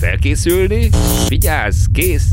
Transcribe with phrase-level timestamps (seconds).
[0.00, 0.88] Felkészülni?
[1.28, 2.32] Vigyázz, kész!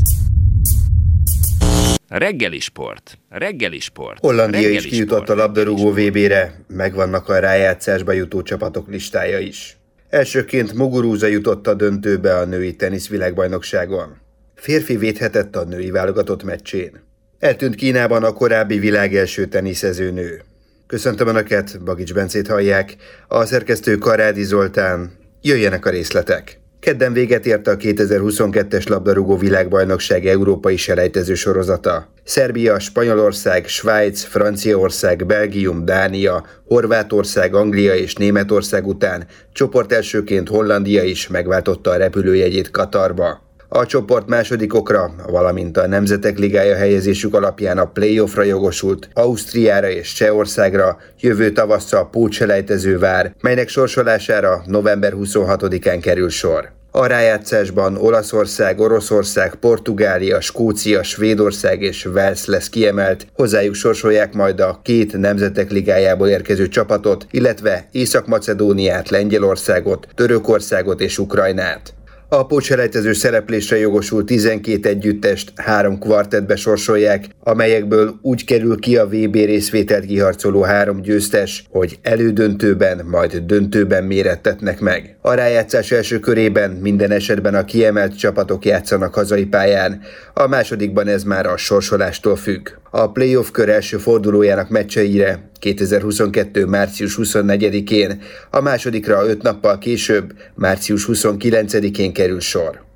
[2.08, 3.18] Reggeli sport.
[3.28, 4.18] Reggeli sport.
[4.20, 5.38] Hollandia Reggeli is kijutott sport.
[5.38, 9.76] a labdarúgó VB-re, megvannak a rájátszásba jutó csapatok listája is.
[10.08, 14.16] Elsőként Muguruza jutott a döntőbe a női tenisz világbajnokságon.
[14.54, 17.00] Férfi védhetett a női válogatott meccsén.
[17.38, 20.42] Eltűnt Kínában a korábbi világ első teniszező nő.
[20.86, 22.96] Köszöntöm Önöket, Bagics Bencét hallják,
[23.28, 25.12] a szerkesztő Karádi Zoltán.
[25.42, 26.61] Jöjjenek a részletek!
[26.82, 32.08] Kedden véget ért a 2022-es labdarúgó világbajnokság európai selejtező sorozata.
[32.24, 41.90] Szerbia, Spanyolország, Svájc, Franciaország, Belgium, Dánia, Horvátország, Anglia és Németország után csoportelsőként Hollandia is megváltotta
[41.90, 43.40] a repülőjegyét Katarba.
[43.74, 50.96] A csoport másodikokra, valamint a Nemzetek Ligája helyezésük alapján a playoffra jogosult Ausztriára és Csehországra
[51.20, 56.72] jövő tavasszal pótselejtező vár, melynek sorsolására november 26-án kerül sor.
[56.94, 64.80] A rájátszásban Olaszország, Oroszország, Portugália, Skócia, Svédország és Wales lesz kiemelt, hozzájuk sorsolják majd a
[64.82, 71.94] két nemzetek ligájából érkező csapatot, illetve Észak-Macedóniát, Lengyelországot, Törökországot és Ukrajnát.
[72.34, 79.34] A pótselejtező szereplésre jogosult 12 együttest három kvartetbe sorsolják, amelyekből úgy kerül ki a VB
[79.34, 85.16] részvételt kiharcoló három győztes, hogy elődöntőben, majd döntőben mérettetnek meg.
[85.20, 90.00] A rájátszás első körében minden esetben a kiemelt csapatok játszanak hazai pályán,
[90.34, 92.68] a másodikban ez már a sorsolástól függ.
[92.90, 96.66] A playoff kör első fordulójának meccseire 2022.
[96.66, 102.91] március 24-én, a másodikra öt nappal később, március 29-én kerül sor.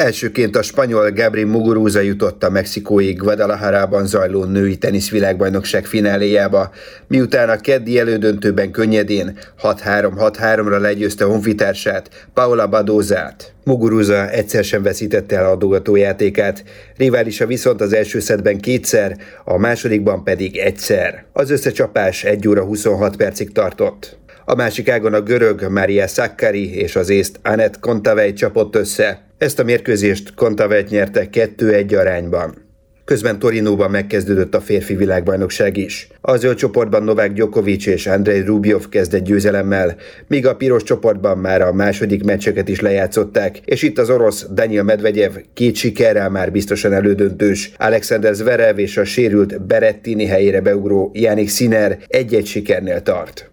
[0.00, 6.70] Elsőként a spanyol Gabri Muguruza jutott a mexikói Guadalajarában zajló női teniszvilágbajnokság fináléjába,
[7.06, 13.52] miután a keddi elődöntőben könnyedén 6-3-6-3-ra legyőzte honfitársát, Paula Badózát.
[13.64, 16.64] Muguruza egyszer sem veszítette el a játékát,
[16.96, 21.24] riválisa viszont az első szedben kétszer, a másodikban pedig egyszer.
[21.32, 24.18] Az összecsapás 1 óra 26 percig tartott.
[24.44, 29.28] A másik ágon a görög Mária Sakkari és az észt Anet Kontaveit csapott össze.
[29.40, 32.54] Ezt a mérkőzést Kontaveit nyerte 2-1 arányban.
[33.04, 36.08] Közben Torinóban megkezdődött a férfi világbajnokság is.
[36.20, 39.96] A zöld csoportban Novák Djokovic és Andrei Rubjov kezdett győzelemmel,
[40.26, 44.84] míg a piros csoportban már a második meccseket is lejátszották, és itt az orosz Daniel
[44.84, 51.48] Medvegyev két sikerrel már biztosan elődöntős, Alexander Zverev és a sérült Berettini helyére beugró Jánik
[51.48, 53.49] Sziner egy-egy sikernél tart.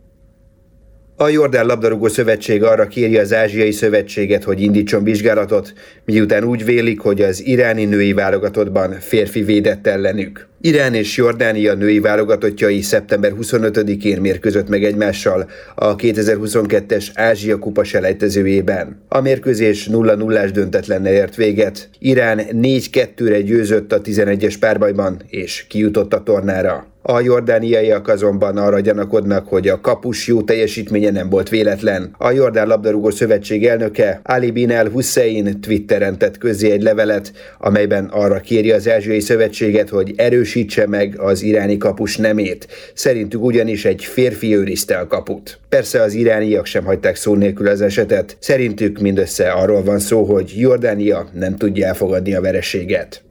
[1.20, 5.74] A Jordán Labdarúgó Szövetség arra kéri az Ázsiai Szövetséget, hogy indítson vizsgálatot,
[6.08, 10.48] miután úgy vélik, hogy az iráni női válogatottban férfi védett ellenük.
[10.62, 19.02] Irán és Jordánia női válogatottjai szeptember 25-én mérkőzött meg egymással a 2022-es Ázsia kupa selejtezőjében.
[19.08, 21.90] A mérkőzés 0-0-ás döntetlenne ért véget.
[22.00, 26.88] Irán 4-2-re győzött a 11-es párbajban és kijutott a tornára.
[27.10, 32.16] A jordániaiak azonban arra gyanakodnak, hogy a kapus jó teljesítménye nem volt véletlen.
[32.18, 38.40] A Jordán Labdarúgó Szövetség elnöke Ali bin Hussein Twitteren tett közzé egy levelet, amelyben arra
[38.40, 42.68] kéri az Ázsiai Szövetséget, hogy erősítse meg az iráni kapus nemét.
[42.94, 45.60] Szerintük ugyanis egy férfi őrizte a kaput.
[45.70, 48.38] Persze az irániak sem hagyták szó nélkül az esetet.
[48.40, 53.22] Szerintük mindössze arról van szó, hogy Jordánia nem tudja elfogadni a vereséget.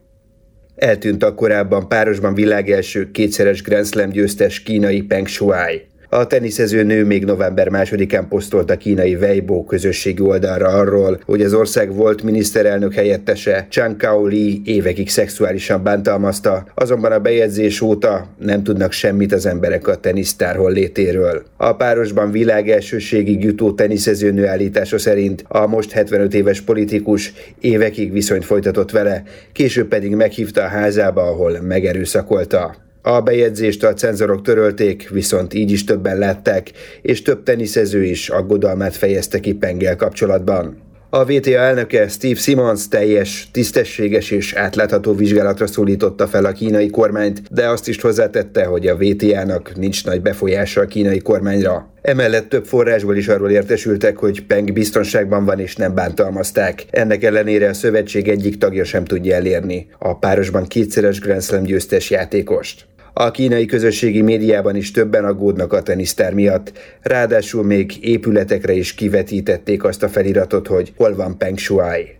[0.76, 5.82] Eltűnt a korábban párosban világelső kétszeres Grand Slam győztes kínai Peng Shuai.
[6.08, 11.54] A teniszező nő még november másodikán posztolt a kínai Weibo közösségi oldalra arról, hogy az
[11.54, 18.92] ország volt miniszterelnök helyettese Chang Kao-li évekig szexuálisan bántalmazta, azonban a bejegyzés óta nem tudnak
[18.92, 21.42] semmit az emberek a tenisztár létéről.
[21.56, 28.12] A párosban világ elsőségig jutó teniszező nő állítása szerint a most 75 éves politikus évekig
[28.12, 29.22] viszonyt folytatott vele,
[29.52, 32.84] később pedig meghívta a házába, ahol megerőszakolta.
[33.08, 36.70] A bejegyzést a cenzorok törölték, viszont így is többen látták,
[37.02, 40.76] és több teniszező is aggodalmát fejezte ki Pengel kapcsolatban.
[41.10, 47.42] A VTA elnöke Steve Simmons teljes, tisztességes és átlátható vizsgálatra szólította fel a kínai kormányt,
[47.50, 51.92] de azt is hozzátette, hogy a VTA-nak nincs nagy befolyása a kínai kormányra.
[52.02, 56.84] Emellett több forrásból is arról értesültek, hogy Peng biztonságban van és nem bántalmazták.
[56.90, 62.10] Ennek ellenére a szövetség egyik tagja sem tudja elérni a párosban kétszeres Grand Slam győztes
[62.10, 62.86] játékost.
[63.18, 66.72] A kínai közösségi médiában is többen aggódnak a tenisztár miatt,
[67.02, 72.16] ráadásul még épületekre is kivetítették azt a feliratot, hogy hol van Peng Shuai.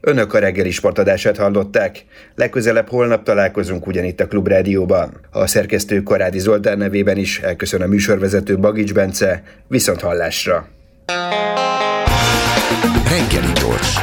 [0.00, 2.04] Önök a reggeli sportadását hallották.
[2.34, 5.20] Legközelebb holnap találkozunk ugyanitt a Klubrádióban.
[5.30, 10.68] A szerkesztő Karádi Zoltán nevében is elköszön a műsorvezető Bagics Bence, viszont hallásra.
[13.08, 13.98] Reggeli gyors.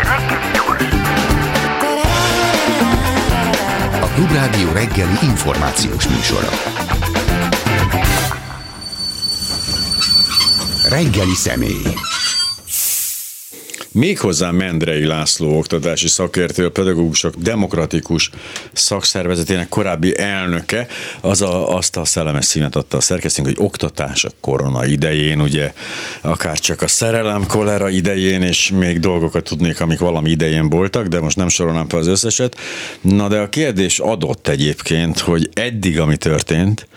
[4.18, 6.50] Klubrádió reggeli információs műsora.
[10.90, 11.84] Reggeli személy.
[13.98, 18.30] Méghozzá Mendrei László oktatási szakértő, a pedagógusok demokratikus
[18.74, 20.88] szakszervezetének korábbi elnöke,
[21.22, 25.74] az a, azt a szellemes színet adta a szerkesztőnk, hogy oktatás a korona idején, ugye
[26.22, 31.20] akár csak a szerelem, kolera idején, és még dolgokat tudnék, amik valami idején voltak, de
[31.20, 32.58] most nem sorolnám fel az összeset.
[33.02, 36.88] Na de a kérdés adott egyébként, hogy eddig, ami történt,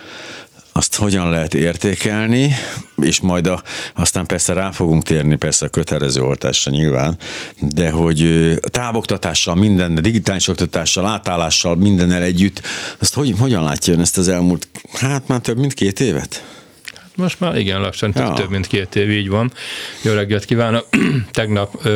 [0.72, 2.54] azt hogyan lehet értékelni,
[2.96, 3.62] és majd a,
[3.94, 7.18] aztán persze rá fogunk térni persze a kötelező oltásra nyilván,
[7.60, 8.22] de hogy
[8.60, 12.62] a távoktatással, minden, digitális oktatással, átállással, mindennel együtt,
[12.98, 16.44] azt hogy, hogyan látja ön ezt az elmúlt, hát már több mint két évet?
[17.14, 18.32] Most már igen, lassan ja.
[18.32, 19.52] több mint két év, így van.
[20.02, 20.88] Jó reggelt kívánok!
[21.30, 21.88] Tegnap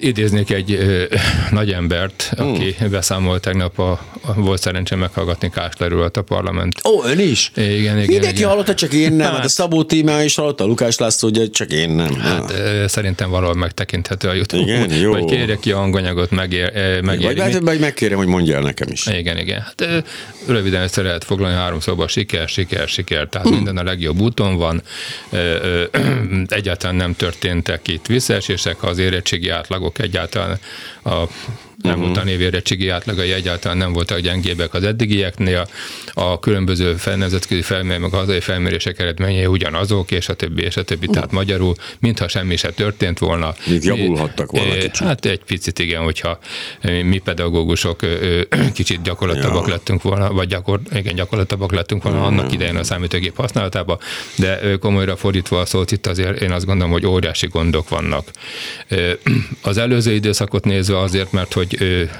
[0.00, 1.04] Idéznék egy ö,
[1.50, 2.90] nagy embert, aki hmm.
[2.90, 4.04] beszámolt tegnap, a,
[4.36, 6.74] volt szerencsém meghallgatni Káslerről a parlament.
[6.84, 7.50] Ó, ön is?
[7.54, 7.94] Igen, igen.
[7.96, 8.48] Mindenki igen.
[8.48, 9.26] hallotta, csak én nem.
[9.26, 12.14] Hát, hát a Szabó Tímea is hallotta, Lukás László, ugye csak én nem.
[12.14, 14.62] Hát ö, szerintem valahol megtekinthető a YouTube.
[14.62, 15.12] Igen, jó.
[15.12, 17.34] Vagy kérjek ki a hanganyagot, megér, megéri.
[17.34, 19.06] Vagy, vagy megkérem, hogy mondja el nekem is.
[19.06, 19.60] Igen, igen.
[19.60, 20.04] Hát
[20.46, 23.28] röviden össze lehet foglalni három szóba, siker, siker, siker.
[23.28, 23.56] Tehát hmm.
[23.56, 24.82] minden a legjobb úton van.
[26.48, 30.58] Egyáltalán nem történtek itt visszaesések, az érettségi átlagok egyáltalán
[31.04, 31.24] a
[31.84, 32.06] nem uh-huh.
[32.06, 35.68] volt a névérettségi átlagai egyáltalán nem voltak gyengébbek az eddigieknél,
[36.14, 41.00] a különböző nemzetközi felmérések, a hazai felmérések eredményei ugyanazok, és a többi, és a többi,
[41.00, 41.14] uh-huh.
[41.14, 43.54] tehát magyarul, mintha semmi se történt volna.
[43.66, 44.96] Még javulhattak volna kicsit.
[44.96, 46.38] Hát egy picit igen, hogyha
[46.82, 48.00] mi pedagógusok
[48.72, 49.72] kicsit gyakorlatabbak ja.
[49.72, 52.38] lettünk volna, vagy gyakor, igen, gyakorlatabbak lettünk volna uh-huh.
[52.38, 53.98] annak idején a számítógép használatában,
[54.36, 58.30] de komolyra fordítva a szót itt azért én azt gondolom, hogy óriási gondok vannak.
[59.62, 62.10] Az előző időszakot nézve azért, mert hogy ő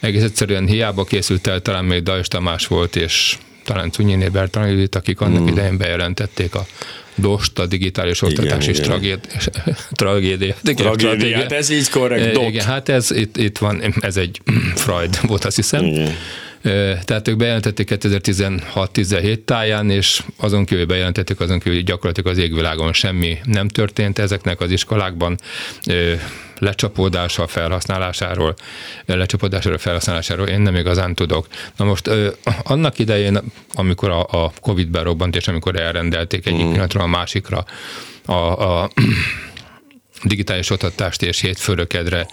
[0.00, 4.94] egész egyszerűen hiába készült el, talán még Dajs Tamás volt, és talán Cunyiné Bertalan Judit,
[4.94, 5.46] akik annak mm.
[5.46, 6.66] idején bejelentették a
[7.14, 10.54] DOST, a digitális oktatási tragédia.
[10.72, 12.36] Tragédiát, ez így korrekt.
[12.36, 14.40] Igen, hát ez itt, itt van, ez egy
[14.84, 15.84] Freud volt, azt hiszem.
[15.84, 16.14] Igen.
[17.04, 23.38] Tehát ők bejelentették 2016-17 táján, és azon kívül bejelentették, azon kívül gyakorlatilag az égvilágon semmi
[23.44, 25.38] nem történt ezeknek az iskolákban
[26.58, 28.54] lecsapódása felhasználásáról,
[29.06, 31.46] lecsapódásáról felhasználásáról én nem igazán tudok.
[31.76, 32.10] Na most
[32.62, 33.40] annak idején,
[33.74, 36.68] amikor a, a Covid berobbant, és amikor elrendelték egyik mm.
[36.68, 37.64] pillanatról a másikra
[38.24, 38.90] a, a
[40.22, 42.26] digitális oktatást és hétfőrökedre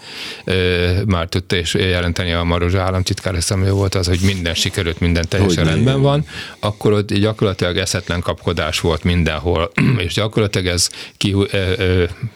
[1.06, 5.28] már tudta és jelenteni a Marozsa államtitkár, hiszem ő volt az, hogy minden sikerült, minden
[5.28, 6.26] teljesen hogy rendben van,
[6.58, 9.72] akkor ott gyakorlatilag eszetlen kapkodás volt mindenhol,
[10.06, 11.34] és gyakorlatilag ez ki,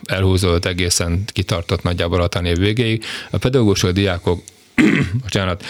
[0.05, 3.05] elhúzódott egészen kitartott nagyjából a tanév végéig.
[3.31, 4.43] A pedagógusok, diákok
[5.23, 5.65] bocsánat,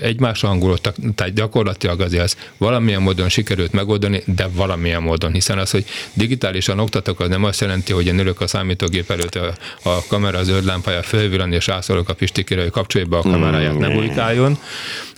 [0.00, 5.70] egymásra hangolódtak, tehát gyakorlatilag azért ez valamilyen módon sikerült megoldani, de valamilyen módon, hiszen az,
[5.70, 10.04] hogy digitálisan oktatok, az nem azt jelenti, hogy én ülök a számítógép előtt, a, a
[10.08, 14.58] kamera zöld lámpája fölvillan, és rászólok a pistikére, hogy kapcsolja be a kameráját, nem újkáljon,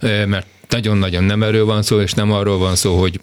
[0.02, 3.20] mert nagyon-nagyon nem erről van szó, és nem arról van szó, hogy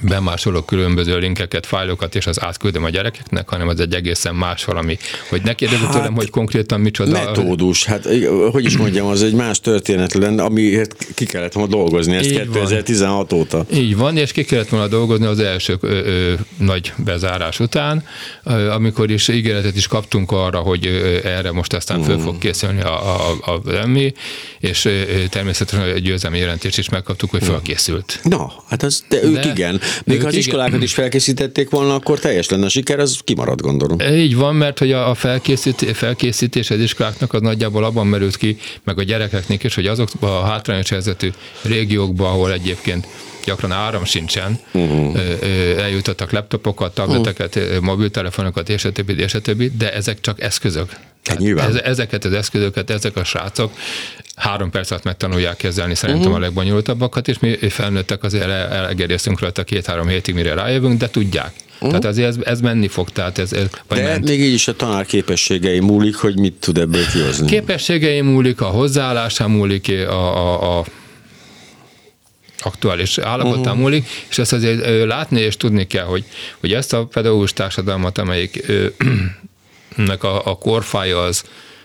[0.00, 4.98] bemásolok különböző linkeket, fájlokat, és az átküldöm a gyerekeknek, hanem az egy egészen más valami.
[5.28, 7.10] Hogy ne kérdezzük hát, tőlem, hogy konkrétan micsoda.
[7.10, 8.08] Metódus, hát
[8.50, 12.32] hogy is mondjam, az egy más történet lenne, amiért ki kellett volna dolgozni ezt Így
[12.32, 13.40] 2016 van.
[13.40, 13.66] óta.
[13.72, 18.04] Így van, és ki kellett volna dolgozni az első ö, ö, nagy bezárás után,
[18.44, 22.80] ö, amikor is ígéretet is kaptunk arra, hogy ö, erre most aztán föl fog készülni
[22.80, 24.12] a, a, a, a emmi,
[24.58, 24.90] és ö,
[25.30, 28.20] természetesen egy győzelmi jelentést is megkaptuk, hogy fölkészült.
[28.22, 29.80] Na, hát az, de ők de, igen.
[30.04, 34.00] Még ha az iskolákat is felkészítették volna, akkor teljes lenne a siker, az kimarad, gondolom.
[34.00, 38.98] Így van, mert hogy a felkészítés, felkészítés az iskoláknak az nagyjából abban merült ki, meg
[38.98, 41.28] a gyerekeknek is, hogy azokban a hátrányos helyzetű
[41.62, 43.06] régiókban, ahol egyébként
[43.44, 45.18] gyakran áram sincsen, uh-huh.
[45.78, 47.80] eljutottak laptopokat, tableteket, uh-huh.
[47.80, 50.96] mobiltelefonokat, és a többi, és a többi, de ezek csak eszközök.
[51.28, 51.80] Hát nyilván.
[51.84, 53.72] ezeket az eszközöket, ezek a srácok
[54.36, 56.42] három perc alatt megtanulják kezelni szerintem uh-huh.
[56.42, 61.52] a legbonyolultabbakat, és mi felnőttek azért elgerjesztünk rajta két-három hétig, mire rájövünk, de tudják.
[61.74, 61.88] Uh-huh.
[61.88, 63.10] Tehát azért ez, ez menni fog.
[63.10, 64.28] Tehát ez, ez, vagy De ment.
[64.28, 67.46] még így is a tanár képességei múlik, hogy mit tud ebből kihozni.
[67.46, 70.84] Képességei múlik, a hozzáállása múlik, a, a, a
[72.58, 73.78] aktuális állapotán uh-huh.
[73.78, 76.24] múlik, és ezt azért látni és tudni kell, hogy,
[76.60, 78.72] hogy ezt a pedagógus társadalmat, amelyik
[79.94, 81.44] nek a, a korfája az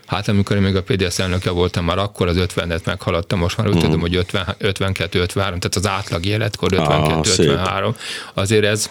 [0.10, 3.68] Hát amikor én még a PDS elnöke voltam, már akkor az 50-et meghaladtam, most már
[3.68, 3.90] úgy uh-huh.
[3.90, 7.56] tudom, hogy 50, 52-53, tehát az átlag életkor 52-53.
[7.66, 7.96] Ah,
[8.34, 8.90] azért ez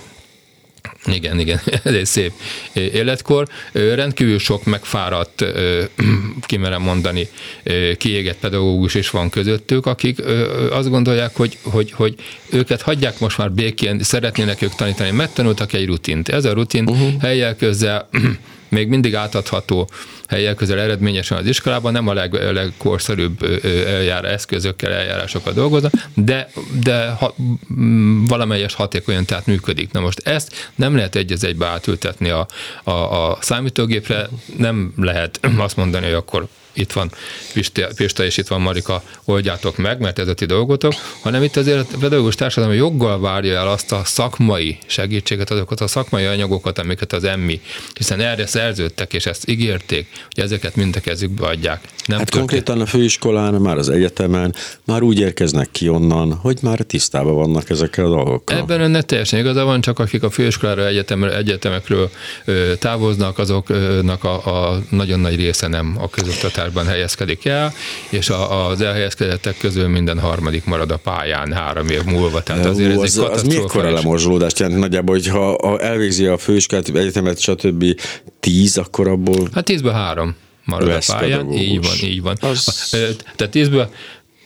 [1.04, 2.32] Igen, igen, ez egy szép
[2.72, 3.48] életkor.
[3.72, 5.44] Rendkívül sok megfáradt,
[6.46, 7.28] kimerem mondani,
[7.96, 10.22] kiégett pedagógus is van közöttük, akik
[10.70, 12.14] azt gondolják, hogy, hogy, hogy
[12.50, 16.28] őket hagyják most már békén, szeretnének ők tanítani, megtanultak egy rutint.
[16.28, 17.20] Ez a rutin uh-huh.
[17.20, 18.08] helyel közzel
[18.68, 19.88] még mindig átadható
[20.28, 26.50] helyek közel eredményesen az iskolában, nem a leg, legkorszerűbb eljár, eszközökkel, eljárásokkal dolgoznak, de,
[26.82, 27.34] de ha,
[28.26, 29.92] valamelyes hatékonyan tehát működik.
[29.92, 32.46] Na most ezt nem lehet egy az egybe átültetni a,
[32.84, 37.10] a, a számítógépre, nem lehet azt mondani, hogy akkor itt van
[37.96, 41.92] Pista, és itt van Marika, oldjátok meg, mert ez a ti dolgotok, hanem itt azért
[41.92, 47.12] a pedagógus társadalom joggal várja el azt a szakmai segítséget, azokat a szakmai anyagokat, amiket
[47.12, 47.60] az emmi,
[47.94, 51.80] hiszen erre szerződtek, és ezt ígérték, hogy ezeket mind a kezükbe adják.
[52.06, 52.50] Nem hát történt.
[52.50, 54.54] konkrétan a főiskolán, már az egyetemen,
[54.84, 58.56] már úgy érkeznek ki onnan, hogy már tisztában vannak ezekkel a dolgokkal.
[58.56, 62.10] Ebben önnek teljesen igaza van, csak akik a főiskolára egyetemről, egyetemekről
[62.78, 67.72] távoznak, azoknak a, a nagyon nagy része nem a közoktatás osztályban helyezkedik el,
[68.08, 72.42] és a, az elhelyezkedettek közül minden harmadik marad a pályán három év múlva.
[72.42, 76.26] Tehát azért Ú, ez az, egy az mekkora lemorzsolódást jelent nagyjából, hogy ha, ha elvégzi
[76.26, 78.00] a főiskolát, egyetemet, stb.
[78.40, 79.48] tíz, akkor abból...
[79.52, 80.34] Hát tízből három
[80.64, 81.38] marad a pályán.
[81.38, 81.60] Pedagógus.
[81.60, 82.36] Így van, így van.
[82.40, 82.88] Az...
[83.36, 83.90] Tehát tízből,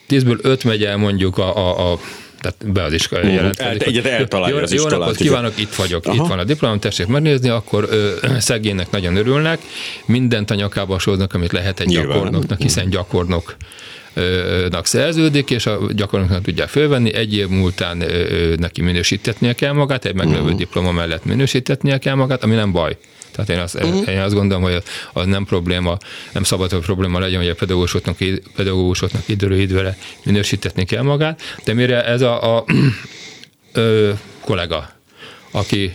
[0.07, 1.99] tízből öt megy el mondjuk a, a, a
[2.43, 3.83] tehát be az iskola uh, jelentkezik.
[3.83, 4.73] Egyet eltalálja jó, az.
[4.73, 6.15] Jó napot kívánok, itt vagyok, Aha.
[6.15, 9.59] itt van a diplomám, tessék megnézni, akkor ö, szegénynek nagyon örülnek,
[10.05, 12.07] mindent a nyakába sóznak, amit lehet egy Nyilván.
[12.07, 13.55] gyakornoknak, hiszen gyakornok
[14.69, 18.03] nak szerződik, és a gyakornoknak tudják fölvenni, egy év múltán
[18.57, 20.57] neki minősítetnie kell magát, egy meglevő uh-huh.
[20.57, 22.97] diploma mellett minősítetnie kell magát, ami nem baj.
[23.35, 24.07] Tehát én azt, uh-huh.
[24.09, 25.97] én azt gondolom, hogy az nem probléma,
[26.31, 28.17] nem szabad, hogy probléma legyen, hogy a pedagógusoknak,
[28.55, 32.65] pedagógusoknak időről időre minősítetni kell magát, de mire ez a, a
[33.71, 34.11] ö,
[34.41, 34.89] kollega,
[35.51, 35.93] aki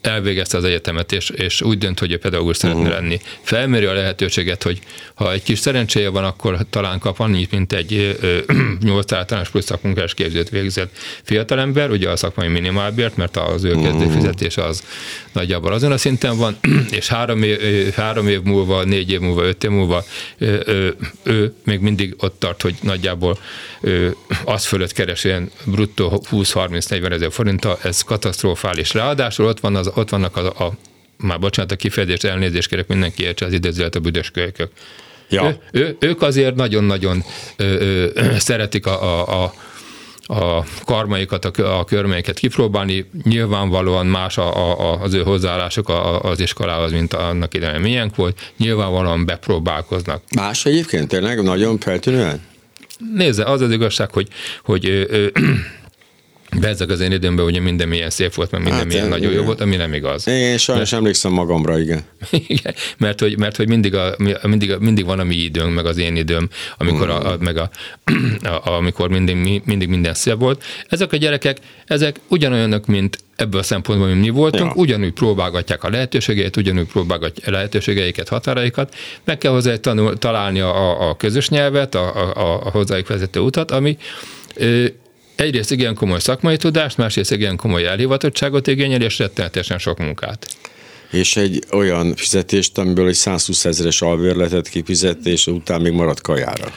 [0.00, 2.96] elvégezte az egyetemet, és, és úgy dönt, hogy a pedagógus szeretne uh-huh.
[2.96, 3.20] lenni.
[3.42, 4.78] Felméri a lehetőséget, hogy
[5.14, 8.18] ha egy kis szerencséje van, akkor talán kap annyit, mint egy
[8.80, 14.12] 8 általános plusz szakmunkás képzőt végzett fiatalember, ugye a szakmai minimálbért, mert az ő uh-huh.
[14.12, 14.82] fizetés az
[15.32, 16.56] nagyjából azon a szinten van,
[16.90, 17.58] és három év,
[17.94, 20.04] három év múlva, négy év múlva, öt év múlva
[20.38, 23.38] ő, ő, ő még mindig ott tart, hogy nagyjából
[23.80, 28.94] ő, az fölött keres ilyen bruttó 20-30-40 ezer forinttal, ez katasztrofális.
[28.94, 30.72] Ráadásul ott van az ott vannak a, a
[31.16, 34.70] már bocsánat, a kifejezést elnézést kérek, mindenki értse az idézőlet a büdös kölykök.
[35.28, 35.58] Ja.
[35.72, 37.24] Ő, ő, ők azért nagyon-nagyon
[38.38, 39.54] szeretik a, a, a
[40.32, 43.10] a karmaikat, a, a körmeiket kipróbálni.
[43.22, 45.88] Nyilvánvalóan más a, a, az ő hozzáállásuk
[46.22, 48.52] az iskolához, mint annak idején milyen volt.
[48.56, 50.22] Nyilvánvalóan bepróbálkoznak.
[50.36, 52.40] Más egyébként tényleg nagyon feltűnően?
[53.14, 54.28] Nézze, az az igazság, hogy,
[54.62, 55.26] hogy ö, ö,
[56.58, 59.42] Bezzeg az én időmben ugye minden milyen szép volt, mert minden hát, milyen nagyon jó
[59.42, 60.28] volt, ami nem igaz.
[60.28, 62.02] Én sajnos mert, emlékszem magamra, igen.
[62.46, 65.98] igen mert hogy, mert hogy mindig, a, mindig, mindig van a mi időnk, meg az
[65.98, 67.70] én időm, amikor, a, a, meg a,
[68.64, 70.64] a, amikor mindig, mindig minden szép volt.
[70.88, 74.80] Ezek a gyerekek, ezek ugyanolyanok, mint ebből a szempontból, mint mi voltunk, ja.
[74.80, 81.08] ugyanúgy próbálgatják a lehetőségeit, ugyanúgy próbálgatják a lehetőségeiket, határaikat, meg kell hozzá tanul, találni a,
[81.08, 83.96] a közös nyelvet, a, a, a hozzájuk vezető utat, ami
[85.40, 90.46] egyrészt igen komoly szakmai tudást, másrészt igen komoly elhivatottságot igényel, és rettenetesen sok munkát.
[91.10, 96.72] És egy olyan fizetést, amiből egy 120 ezeres alvérletet kifizet, és után még marad kajára.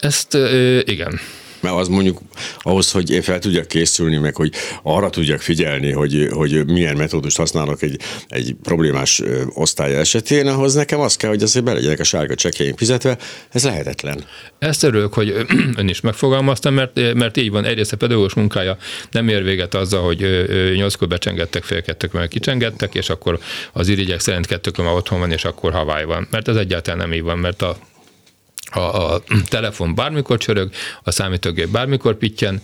[0.00, 0.38] Ezt
[0.84, 1.20] igen
[1.62, 2.18] mert az mondjuk
[2.58, 4.52] ahhoz, hogy én fel tudjak készülni, meg hogy
[4.82, 9.22] arra tudjak figyelni, hogy, hogy milyen metódust használok egy, egy problémás
[9.54, 13.18] osztály esetén, ahhoz nekem az kell, hogy azért belegyenek a sárga csekjeim fizetve,
[13.50, 14.24] ez lehetetlen.
[14.58, 15.46] Ezt örülök, hogy
[15.80, 18.76] ön is megfogalmaztam, mert, mert így van, egyrészt a pedagógus munkája
[19.10, 23.38] nem ér véget azzal, hogy nyolckor becsengettek, fél kettőkor kicsengettek, és akkor
[23.72, 26.26] az irigyek szerint kettőkor már otthon van, és akkor havály van.
[26.30, 27.76] Mert ez egyáltalán nem így van, mert a
[28.72, 30.70] a, a telefon bármikor csörög,
[31.02, 32.62] a számítógép bármikor pittyen,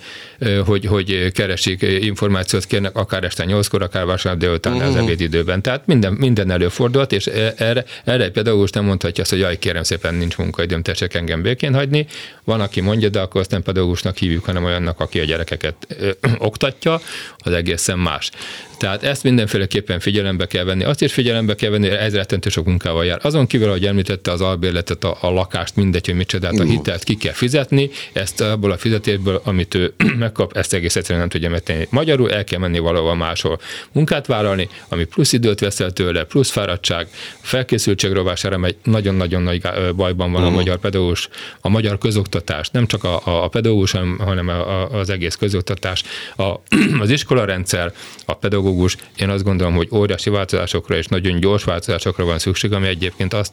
[0.65, 4.89] hogy, hogy keresik, információt kérnek, akár este 8-kor, akár vasárnap délután uh-huh.
[4.89, 5.03] az mhm.
[5.03, 5.63] ebédidőben.
[5.63, 9.59] Tehát minden, minden előfordulhat, és e, erre, erre egy pedagógus nem mondhatja azt, hogy jaj,
[9.59, 12.07] kérem szépen nincs munkaidőm, tessék engem békén hagyni.
[12.45, 16.11] Van, aki mondja, de akkor azt nem pedagógusnak hívjuk, hanem olyannak, aki a gyerekeket ö,
[16.39, 17.01] oktatja,
[17.39, 18.31] az egészen más.
[18.79, 20.85] Tehát ezt mindenféleképpen figyelembe kell venni.
[20.85, 23.19] Azt is figyelembe kell venni, ez rettentő sok munkával jár.
[23.23, 27.05] Azon kívül, hogy említette az albérletet, a, a lakást, minden mindegy, hogy micsoda, a hitelt
[27.05, 31.51] ki kell fizetni, ezt abból a fizetésből, amit ő megkap, ezt egész egyszerűen nem tudja
[31.51, 31.87] megtenni.
[31.91, 33.61] Magyarul el kell menni valahol máshol
[33.93, 37.09] munkát vállalni, ami plusz időt veszel tőle, plusz fáradtság,
[37.41, 39.63] felkészültség rovására megy, nagyon-nagyon nagy
[39.97, 40.47] bajban van uh-huh.
[40.47, 41.29] a magyar pedagógus,
[41.61, 46.03] a magyar közoktatás, nem csak a, a pedagógus, hanem a, az egész közoktatás,
[46.37, 46.55] a,
[47.01, 47.93] az iskolarendszer,
[48.25, 52.87] a pedagógus, én azt gondolom, hogy óriási változásokra és nagyon gyors változásokra van szükség, ami
[52.87, 53.53] egyébként azt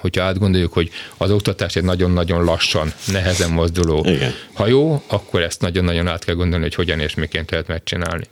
[0.00, 4.32] hogyha átgondoljuk, hogy az oktatás egy nagyon-nagyon lassan, nehezen mozduló Igen.
[4.52, 8.24] hajó, akkor ezt nagyon-nagyon át kell gondolni, hogy hogyan és miként lehet megcsinálni.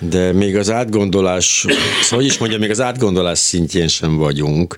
[0.00, 1.66] De még az átgondolás,
[2.02, 4.76] szóval is mondja, még az átgondolás szintjén sem vagyunk,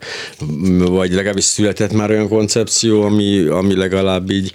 [0.77, 4.53] vagy legalábbis született már olyan koncepció, ami, ami legalább így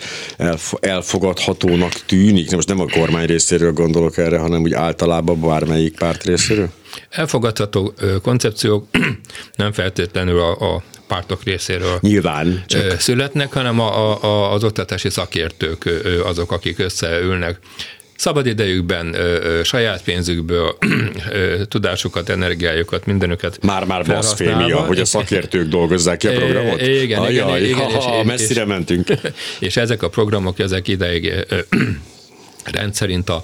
[0.79, 2.51] elfogadhatónak tűnik.
[2.51, 6.69] Most nem a kormány részéről gondolok erre, hanem úgy általában bármelyik párt részéről?
[7.09, 8.87] Elfogadható koncepciók
[9.55, 12.99] nem feltétlenül a, a pártok részéről Nyilván, csak.
[12.99, 15.89] születnek, hanem a, a, az oktatási szakértők
[16.23, 17.59] azok, akik összeülnek
[18.17, 20.77] szabadidejükben, ö, ö, saját pénzükből
[21.31, 26.81] ö, tudásukat, energiájukat, mindenüket Már-már baszfémia, hogy a szakértők dolgozzák ki a programot?
[26.81, 29.07] Igen, Ajaj, igen, igen, ha, ha, messzire és, mentünk.
[29.59, 31.33] És ezek a programok, ezek ideig
[32.63, 33.43] rendszerint a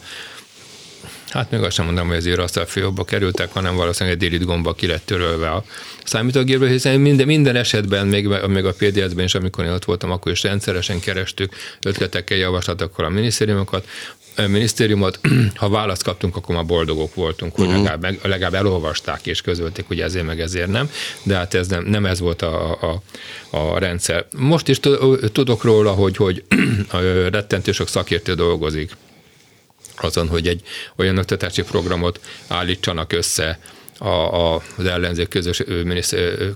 [1.33, 4.73] Hát még azt sem mondom, hogy az a fiókba kerültek, hanem valószínűleg egy délit gomba
[4.73, 5.63] ki lett törölve a
[6.03, 10.31] számítógépről, hiszen minden, minden esetben, még, még a PDS-ben is, amikor én ott voltam, akkor
[10.31, 11.53] is rendszeresen kerestük
[11.85, 13.87] ötletekkel, javaslatokkal a minisztériumokat,
[14.35, 15.19] minisztériumot,
[15.55, 17.83] ha választ kaptunk, akkor már boldogok voltunk, hogy uh-huh.
[17.83, 20.89] legalább, legalább elolvasták és közölték, hogy ezért meg ezért nem,
[21.23, 23.01] de hát ez nem, nem ez volt a, a,
[23.57, 24.25] a rendszer.
[24.37, 24.79] Most is
[25.31, 26.43] tudok róla, hogy, hogy
[27.31, 28.91] rettentő sok szakértő dolgozik
[29.95, 30.61] azon, hogy egy
[30.95, 33.59] olyan oktatási programot állítsanak össze,
[33.97, 35.63] a, a, az ellenzék közös,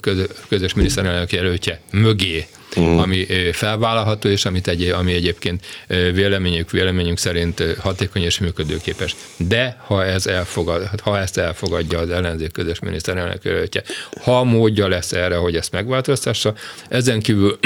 [0.01, 3.01] közös, közös miniszterelnök jelöltje mögé, uh-huh.
[3.01, 9.15] ami felvállalható, és amit egy, ami egyébként véleményük, véleményünk szerint hatékony és működőképes.
[9.37, 13.83] De ha, ez elfogad, ha ezt elfogadja az ellenzék közös miniszterelnök jelöltje,
[14.23, 16.53] ha módja lesz erre, hogy ezt megváltoztassa,
[16.89, 17.59] ezen kívül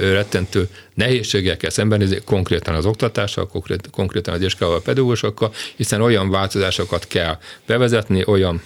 [0.00, 7.38] rettentő nehézségekkel szembenézni, konkrétan az oktatással, konkrét, konkrétan az iskolával, pedagógusokkal, hiszen olyan változásokat kell
[7.66, 8.62] bevezetni, olyan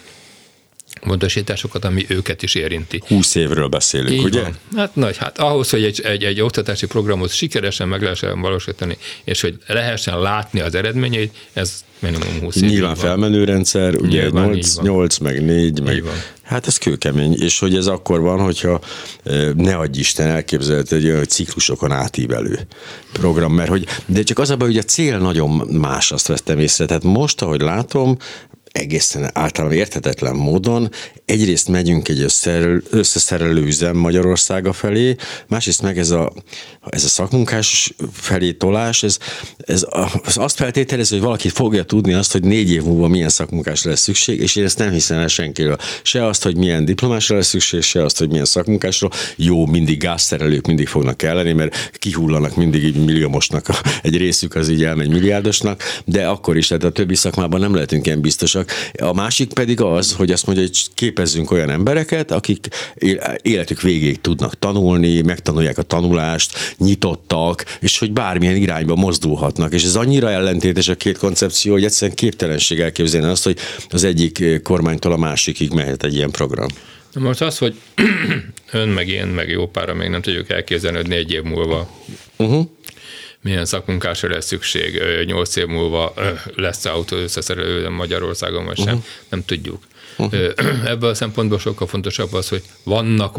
[1.02, 3.02] módosításokat, ami őket is érinti.
[3.06, 4.42] 20 évről beszélünk, Így ugye?
[4.42, 4.58] Van.
[4.76, 9.40] Hát nagy, hát ahhoz, hogy egy, egy, egy oktatási programot sikeresen meg lehessen valósítani, és
[9.40, 12.62] hogy lehessen látni az eredményeit, ez minimum 20 év.
[12.62, 16.04] Nyilván felmenő rendszer, ugye Nyilván 8, 8, meg 4, meg
[16.50, 18.80] Hát ez kőkemény, és hogy ez akkor van, hogyha
[19.54, 22.58] ne adj Isten elképzelhető egy olyan ciklusokon átívelő
[23.12, 26.58] program, mert hogy, de csak az a baj, hogy a cél nagyon más, azt vettem
[26.58, 26.86] észre.
[26.86, 28.16] Tehát most, ahogy látom,
[28.72, 30.90] egészen általában érthetetlen módon
[31.24, 32.26] egyrészt megyünk egy
[32.90, 35.16] összeszerelő üzem Magyarországa felé,
[35.48, 36.32] másrészt meg ez a,
[36.86, 39.18] ez a szakmunkás felé tolás, ez,
[39.56, 39.86] ez
[40.34, 44.40] azt feltételez, hogy valaki fogja tudni azt, hogy négy év múlva milyen szakmunkásra lesz szükség,
[44.40, 45.76] és én ezt nem hiszem el senkiről.
[46.02, 49.08] Se azt, hogy milyen diplomásra lesz szükség, se azt, hogy milyen szakmunkásra.
[49.36, 53.66] Jó, mindig gázszerelők mindig fognak kelleni, mert kihullanak mindig így milliómosnak,
[54.02, 58.06] egy részük az így elmegy milliárdosnak, de akkor is, tehát a többi szakmában nem lehetünk
[58.06, 58.59] ilyen biztosak.
[58.98, 62.66] A másik pedig az, hogy azt mondja, hogy képezzünk olyan embereket, akik
[63.42, 69.72] életük végéig tudnak tanulni, megtanulják a tanulást, nyitottak, és hogy bármilyen irányba mozdulhatnak.
[69.72, 74.62] És ez annyira ellentétes a két koncepció, hogy egyszerűen képtelenség elképzelni azt, hogy az egyik
[74.62, 76.68] kormánytól a másikig mehet egy ilyen program.
[77.14, 77.74] Most az, hogy
[78.72, 81.90] ön meg én, meg jó pára még nem tudjuk elképzelni, hogy négy év múlva
[82.36, 82.66] uh-huh.
[83.42, 86.14] Milyen szakmunkásra lesz szükség, nyolc év múlva
[86.54, 89.04] lesz autó összeszerelő Magyarországon, vagy sem, uh-huh.
[89.28, 89.82] nem tudjuk.
[90.16, 90.50] Uh-huh.
[90.92, 93.36] Ebből a szempontból sokkal fontosabb az, hogy vannak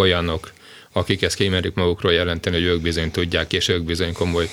[0.94, 4.50] akik ezt kimerik magukról jelenteni, hogy ők bizony tudják, és ők bizony komoly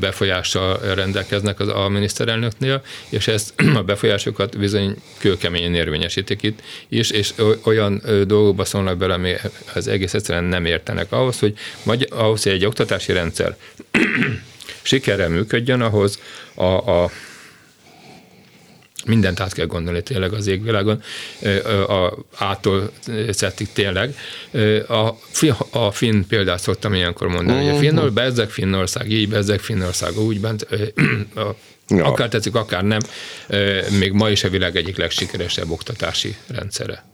[0.00, 7.32] befolyással rendelkeznek az, a miniszterelnöknél, és ezt a befolyásokat bizony kőkeményen érvényesítik itt is, és
[7.62, 9.34] olyan dolgokba szólnak bele, ami
[9.74, 13.56] az egész egyszerűen nem értenek ahhoz, hogy, vagy, ahhoz, hogy egy oktatási rendszer
[14.86, 16.20] sikerrel működjön, ahhoz
[16.54, 17.10] a, a
[19.06, 21.02] mindent át kell gondolni tényleg az égvilágon,
[21.88, 22.90] a ától
[23.30, 24.16] szettig tényleg.
[24.88, 25.10] A,
[25.70, 27.80] a finn példát szoktam ilyenkor mondani, hogy a mhm.
[27.80, 30.62] Finnország, bezzeg Finnország, így bezzeg Finnország, úgy bent,
[31.34, 31.54] a
[31.88, 32.04] Ja.
[32.04, 33.00] Akár tetszik, akár nem,
[33.98, 37.04] még ma is a világ egyik legsikeresebb oktatási rendszere.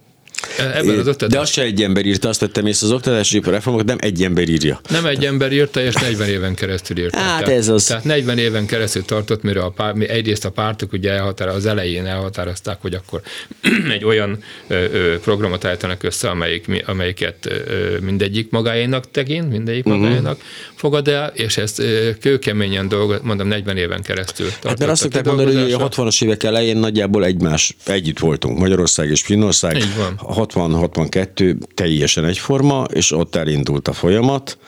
[0.59, 1.28] Ebben az oktatás...
[1.28, 4.48] De azt se egy ember írta, azt tettem észre az oktatási reformokat, nem egy ember
[4.48, 4.81] írja.
[4.88, 7.18] Nem egy ember írta, és 40 éven keresztül írta.
[7.18, 7.85] Hát tehát, ez az.
[7.85, 12.07] Tehát 40 éven keresztül tartott, mire a pár, egyrészt a pártok ugye elhatároz, az elején
[12.07, 13.20] elhatározták, hogy akkor
[13.94, 20.02] egy olyan ö, programot állítanak össze, amelyik, amelyiket ö, mindegyik magáénak tekint, mindegyik uh-huh.
[20.02, 20.40] magáénak
[20.74, 24.68] fogad el, és ezt ö, kőkeményen dolgot, mondom, 40 éven keresztül tartott.
[24.68, 29.11] Hát mert azt szokták mondani, hogy a 60-as évek elején nagyjából egymás, együtt voltunk, Magyarország
[29.11, 29.76] és Finnország.
[29.76, 30.20] Így van.
[30.35, 34.59] 60-62 teljesen egyforma, és ott elindult a folyamat,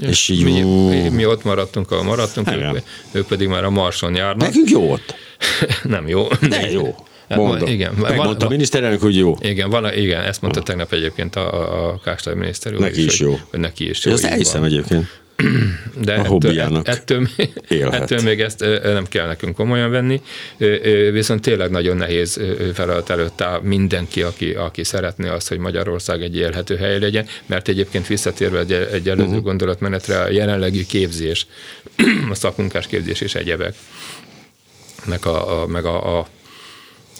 [0.00, 2.74] és így mi, mi, mi ott maradtunk, ahol maradtunk, Igen.
[2.74, 2.82] ők,
[3.12, 4.46] ők pedig már a Marson járnak.
[4.46, 5.14] nekünk jó ott.
[5.82, 6.26] Nem jó.
[6.48, 6.94] De jó.
[7.28, 7.68] Hát Mondom.
[7.68, 9.36] igen, Megmondta van- a miniszterelnök, hogy jó.
[9.40, 13.26] Igen, van, igen, ezt mondta tegnap egyébként a, a Kásler miniszter úr Neki is hogy,
[13.26, 13.38] jó.
[13.50, 14.12] Hogy neki is És jó.
[14.12, 14.70] így elhiszem van.
[14.70, 15.20] egyébként.
[16.00, 18.02] De a ettől, hobbiának ettől, még- élhet.
[18.02, 20.20] ettől még ezt nem kell nekünk komolyan venni,
[21.12, 22.40] viszont tényleg nagyon nehéz
[22.74, 27.68] feladat előtt áll mindenki, aki, aki szeretné azt, hogy Magyarország egy élhető hely legyen, mert
[27.68, 29.42] egyébként visszatérve egy, egy előző uh-huh.
[29.42, 31.46] gondolatmenetre, a jelenlegi képzés,
[32.30, 33.74] a szakmunkás képzés és egyebek,
[35.04, 36.26] meg a, a, meg a, a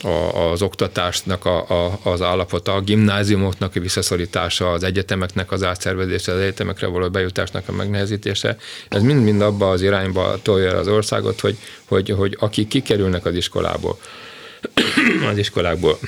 [0.03, 6.33] a, az oktatásnak a, a, az állapota, a gimnáziumoknak a visszaszorítása, az egyetemeknek az átszervezése,
[6.33, 8.57] az egyetemekre való bejutásnak a megnehezítése,
[8.89, 13.35] ez mind-mind abba az irányba tolja el az országot, hogy, hogy, hogy akik kikerülnek az
[13.35, 13.99] iskolából,
[15.31, 15.99] az iskolákból,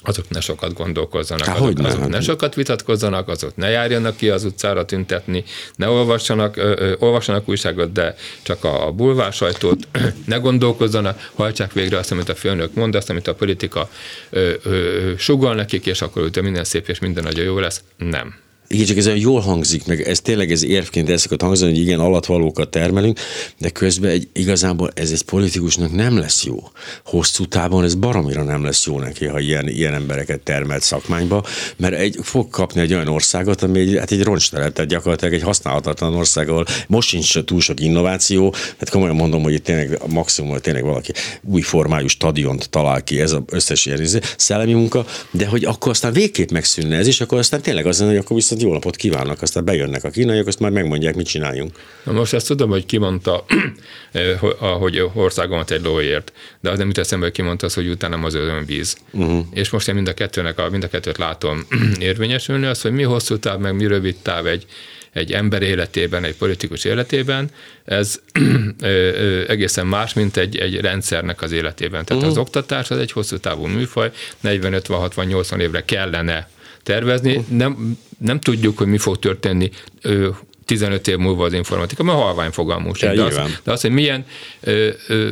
[0.00, 2.08] azok ne sokat gondolkozzanak, Há, azok, azok hát.
[2.08, 5.44] ne sokat vitatkozzanak, azok ne járjanak ki az utcára tüntetni,
[5.76, 9.88] ne olvassanak, ö, ö, olvassanak újságot, de csak a, a bulvár sajtót,
[10.24, 13.90] ne gondolkozzanak, hajtsák végre azt, amit a főnök mond, azt, amit a politika
[14.30, 17.82] ö, ö, sugal nekik, és akkor utána minden szép és minden nagyon jó lesz.
[17.96, 18.34] Nem.
[18.70, 21.80] Igen, csak ez olyan jól hangzik, meg ez tényleg ez érvként el szokott hangzani, hogy
[21.80, 23.18] igen, alatvalókat termelünk,
[23.58, 26.70] de közben egy, igazából ez egy politikusnak nem lesz jó.
[27.04, 31.44] Hosszú távon ez baromira nem lesz jó neki, ha ilyen, ilyen embereket termelt szakmányba,
[31.76, 35.42] mert egy, fog kapni egy olyan országot, ami egy, hát egy roncsteret, tehát gyakorlatilag egy
[35.42, 40.06] használhatatlan ország, ahol most sincs túl sok innováció, tehát komolyan mondom, hogy itt tényleg a
[40.06, 44.72] maximum, hogy tényleg valaki új formájú stadiont talál ki, ez az összes ilyen izé, szellemi
[44.72, 48.36] munka, de hogy akkor aztán végképp megszűnne ez, és akkor aztán tényleg az hogy akkor
[48.36, 51.78] viszont jó napot kívánnak, aztán bejönnek a kínaiak, azt már megmondják, mit csináljunk.
[52.04, 53.44] Na most ezt tudom, hogy kimondta,
[54.12, 57.88] eh, hogy- hogy országomat egy lóért, de az nem jut eszembe, hogy kimondta az, hogy
[57.88, 58.96] utána az önvíz.
[59.10, 59.44] Uh-huh.
[59.52, 61.66] És most én mind a kettőnek, a, mind a kettőt látom
[61.98, 64.66] érvényesülni, az, hogy mi hosszú táv, meg mi rövid táv egy,
[65.12, 67.50] egy ember életében, egy politikus életében,
[67.84, 68.20] ez
[68.80, 72.04] ö, ö, egészen más, mint egy, egy rendszernek az életében.
[72.04, 72.38] Tehát uh-huh.
[72.38, 76.48] az oktatás az egy hosszú távú műfaj, 40, 50, 60, 80 évre kellene
[76.88, 77.44] tervezni.
[77.48, 79.70] Nem, nem tudjuk, hogy mi fog történni
[80.02, 80.28] ö,
[80.64, 83.14] 15 év múlva az informatika, mert halvány fogalmunk Ja.
[83.14, 84.24] De, az, de az, hogy milyen
[84.60, 85.30] ö, ö,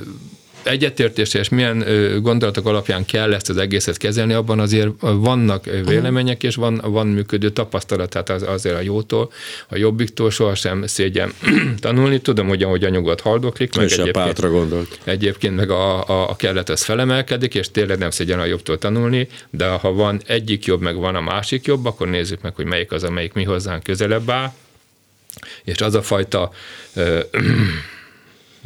[0.66, 5.83] egyetértés és milyen ö, gondolatok alapján kell ezt az egészet kezelni, abban azért vannak ö,
[5.83, 9.33] vélemények, és van, van működő tapasztalat, tehát az, azért a jótól,
[9.68, 11.33] a jobbiktól sohasem szégyen
[11.81, 12.20] tanulni.
[12.20, 14.98] Tudom, hogy ahogy a nyugodt haldoklik, meg És a egyébként, pártra gondolt.
[15.05, 19.29] egyébként meg a, a, a kellet az felemelkedik, és tényleg nem szégyen a jobbtól tanulni,
[19.50, 22.92] de ha van egyik jobb, meg van a másik jobb, akkor nézzük meg, hogy melyik
[22.92, 24.52] az, amelyik mi hozzánk közelebb áll,
[25.64, 26.52] és az a fajta
[26.94, 27.20] ö,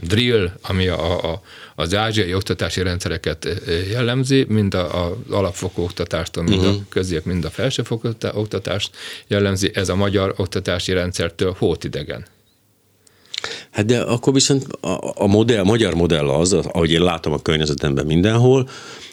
[0.01, 1.43] drill, ami a, a,
[1.81, 6.69] az ázsiai oktatási rendszereket ö, jellemzi, mind a, a alapfokú oktatástól, mind Mhm.
[6.71, 8.91] a közép, mind a felsőfokú oktatást
[9.27, 12.27] jellemzi, ez a magyar oktatási rendszertől hótidegen.
[13.71, 17.43] Hát de akkor viszont a, a, modell, a magyar modell az, ahogy én látom a
[17.43, 18.69] környezetemben mindenhol,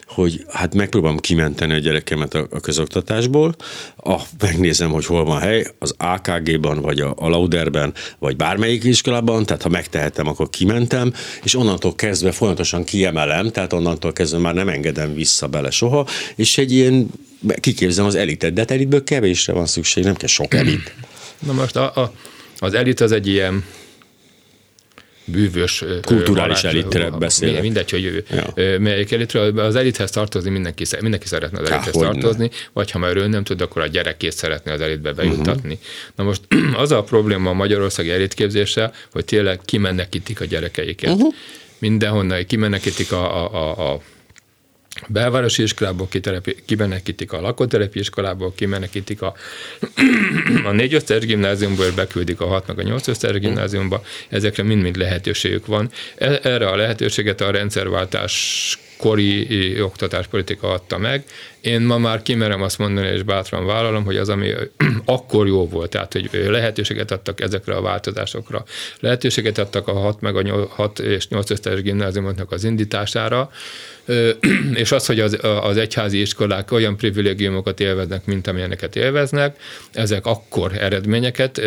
[0.08, 3.56] hogy hát megpróbálom kimenteni a gyerekemet a, a közoktatásból,
[3.98, 9.46] a, megnézem, hogy hol van hely, az AKG-ban, vagy a, a Lauderben, vagy bármelyik iskolában,
[9.46, 14.70] tehát ha megtehetem, akkor kimentem, és onnantól kezdve folyamatosan kiemelem, tehát onnantól kezdve már nem
[14.70, 17.08] engedem vissza bele soha, és egy ilyen,
[17.60, 20.96] kiképzem az elitet, de hát elitből kevésre van szükség, nem kell sok elit.
[21.39, 22.13] Na most a, a,
[22.60, 23.63] az elit az egy ilyen
[25.28, 25.84] bűvös...
[26.02, 27.62] Kulturális elitre ö, beszélek.
[27.62, 28.54] Mindegy, hogy Ja.
[28.56, 28.80] ja.
[28.80, 29.60] melyik elitről.
[29.60, 33.62] Az elithez tartozni mindenki, mindenki szeretne az elithez tartozni, vagy ha már ő nem tud,
[33.62, 35.74] akkor a gyerekét szeretné az elitbe bejuttatni.
[35.74, 35.88] Uh-huh.
[36.16, 36.42] Na most
[36.84, 41.13] az a probléma a magyarországi elitképzéssel, hogy tényleg kimenekítik a gyerekeiket.
[41.13, 41.34] Uh-huh.
[41.80, 44.02] Mindenhonnan kimenekítik a, a, a, a
[45.08, 49.34] belvárosi iskolából kitelepi- kimenekítik a lakótelepi iskolából, kimenekítik a,
[50.70, 54.04] a négy osztályos gimnáziumból, beküldik a hat meg a nyolc osztályos gimnáziumba.
[54.30, 55.90] Ezekre mind-mind lehetőségük van.
[56.18, 61.24] E- Erre a lehetőséget a rendszerváltás kori oktatáspolitika adta meg.
[61.62, 64.54] Én ma már kimerem azt mondani, és bátran vállalom, hogy az, ami
[65.06, 68.63] akkor jó volt, tehát hogy lehetőséget adtak ezekre a változásokra,
[69.00, 73.50] lehetőséget adtak a 6 meg a 6 és 8 osztályos gimnáziumoknak az indítására,
[74.74, 79.58] és az, hogy az, az egyházi iskolák olyan privilégiumokat élveznek, mint amilyeneket élveznek,
[79.91, 81.62] ezek akkor eredményeket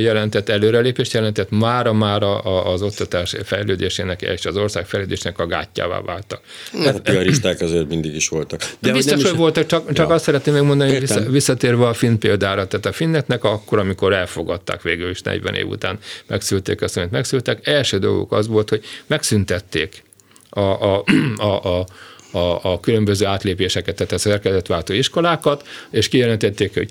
[0.00, 6.40] jelentett, előrelépést jelentett, mára-mára az oktatás fejlődésének és az ország fejlődésének a gátjává váltak.
[6.84, 8.60] Hát a piaristák azért mindig is voltak.
[8.78, 10.14] De Biztos, hogy voltak, csak, csak ja.
[10.14, 15.10] azt szeretném megmondani, hogy visszatérve a finn példára, tehát a finneknek akkor, amikor elfogadták végül
[15.10, 20.02] is 40 év után, megszülték azt, amit megszültek, első dolgok az volt, hogy megszüntették
[20.48, 21.04] a, a,
[21.36, 21.86] a, a
[22.34, 26.90] a, a különböző átlépéseket, tehát a szerkezetváltó iskolákat, és kijelentették, hogy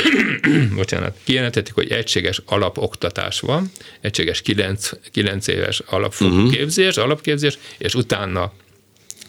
[0.76, 6.50] bocsánat, kijelentették, hogy egységes alapoktatás van, egységes 9, 9 éves alapfokú uh-huh.
[6.50, 8.52] képzés, alapképzés, és utána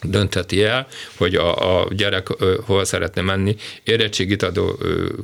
[0.03, 4.79] döntheti el, hogy a, a gyerek ö, hol szeretne menni, érettségit adó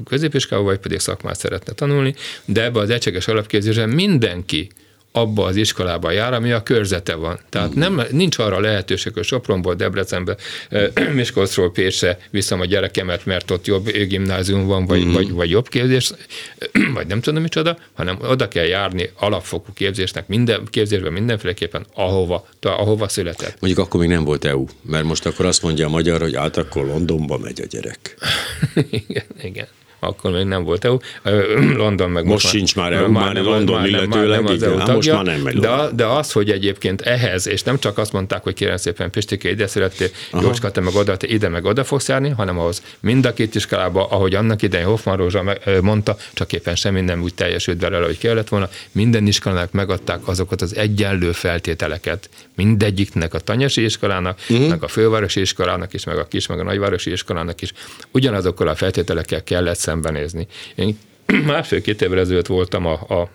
[0.05, 4.69] középiskába, vagy pedig szakmát szeretne tanulni, de ebbe az egységes alapképzésben mindenki
[5.15, 7.39] abba az iskolába jár, ami a körzete van.
[7.49, 10.35] Tehát nem, nincs arra lehetőség, hogy Sopronból, Debrecenbe,
[11.15, 15.11] Miskolcról Pécsre viszem a gyerekemet, mert ott jobb gimnázium van, vagy, mm.
[15.11, 16.11] vagy, vagy jobb képzés,
[16.93, 23.07] vagy nem tudom micsoda, hanem oda kell járni alapfokú képzésnek, minden képzésben mindenféleképpen, ahova, ahova
[23.07, 23.57] született.
[23.59, 26.57] Mondjuk akkor még nem volt EU, mert most akkor azt mondja a magyar, hogy át
[26.57, 28.15] akkor Londonba megy a gyerek.
[28.89, 29.67] igen, igen
[30.03, 30.97] akkor még nem volt EU.
[31.83, 34.63] London meg most, most sincs már EU, már, már nem, London már, illetőleg, nem, az
[34.63, 37.97] EU tagja, most már nem megy de, de az, hogy egyébként ehhez, és nem csak
[37.97, 40.07] azt mondták, hogy kérem szépen Pistike ide szerettél,
[40.41, 43.55] Jócska, te meg oda, te ide meg oda fogsz járni, hanem ahhoz mind a két
[43.55, 45.43] iskolába, ahogy annak idején Hoffman Rózsa
[45.81, 50.61] mondta, csak éppen semmi nem úgy teljesült vele, ahogy kellett volna, minden iskolának megadták azokat
[50.61, 54.69] az egyenlő feltételeket, mindegyiknek a tanyasi iskolának, uh-huh.
[54.69, 57.73] meg a fővárosi iskolának is, meg a kis, meg a nagyvárosi iskolának is.
[58.11, 60.47] Ugyanazokkal a feltételekkel kellett szembenézni.
[60.75, 60.97] Én
[61.45, 63.29] másfél-két évvel ezelőtt voltam a, a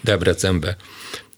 [0.00, 0.76] Debrecenbe,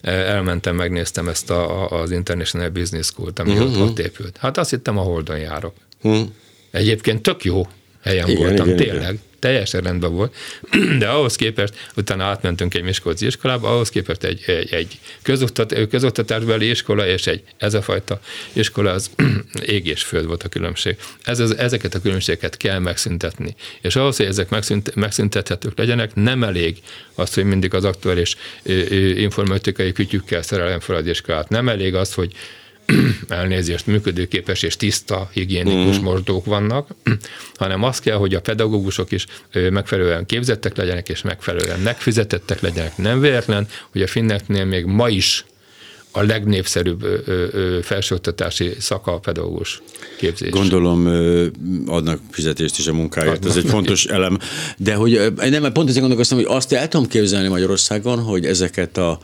[0.01, 3.81] elmentem, megnéztem ezt a, az International Business School-t, ami uh-huh.
[3.81, 4.37] ott, ott épült.
[4.37, 5.75] Hát azt hittem, a Holdon járok.
[6.03, 6.29] Uh-huh.
[6.71, 7.67] Egyébként tök jó
[8.03, 9.03] helyen igen, voltam, igen, tényleg.
[9.03, 10.35] Igen teljesen rendben volt,
[10.99, 16.71] de ahhoz képest, utána átmentünk egy Miskolci iskolába, ahhoz képest egy, egy, egy közoktat, közoktatásbeli
[16.71, 18.21] iskola és egy ez a fajta
[18.53, 19.11] iskola, az
[19.77, 20.97] ég és föld volt a különbség.
[21.23, 23.55] Ez, ez, ezeket a különbségeket kell megszüntetni.
[23.81, 26.77] És ahhoz, hogy ezek megszünt, megszüntethetők legyenek, nem elég
[27.15, 28.37] az, hogy mindig az aktuális
[29.17, 31.49] informatikai kütyükkel szerelem fel az iskolát.
[31.49, 32.33] Nem elég az, hogy
[33.29, 36.03] elnézést működőképes és tiszta higiénikus mm.
[36.03, 36.88] mosdók vannak,
[37.55, 39.27] hanem az kell, hogy a pedagógusok is
[39.70, 42.96] megfelelően képzettek legyenek, és megfelelően megfizetettek legyenek.
[42.96, 45.44] Nem véletlen, hogy a finneknél még ma is
[46.16, 47.07] a legnépszerűbb
[47.83, 49.83] felsőoktatási szaka a pedagógus
[50.18, 50.51] képzés.
[50.51, 51.07] Gondolom
[51.87, 53.51] adnak fizetést is a munkáért, adnak.
[53.51, 54.38] ez egy fontos elem.
[54.77, 59.18] De hogy nem, pont ezért gondolkoztam, hogy azt el tudom képzelni Magyarországon, hogy ezeket a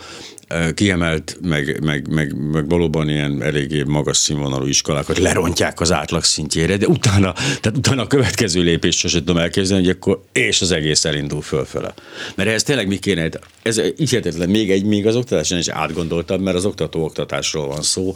[0.75, 6.77] kiemelt, meg, meg, meg, meg valóban ilyen eléggé magas színvonalú iskolákat lerontják az átlag szintjére,
[6.77, 11.05] de utána, tehát utána a következő lépést sosem tudom elképzelni, hogy akkor és az egész
[11.05, 11.95] elindul fölfele.
[12.35, 13.29] Mert ez tényleg mi kéne,
[13.62, 17.83] ez így hihetetlen, még egy, még az oktatáson is átgondoltam, mert az oktató oktatásról van
[17.83, 18.15] szó,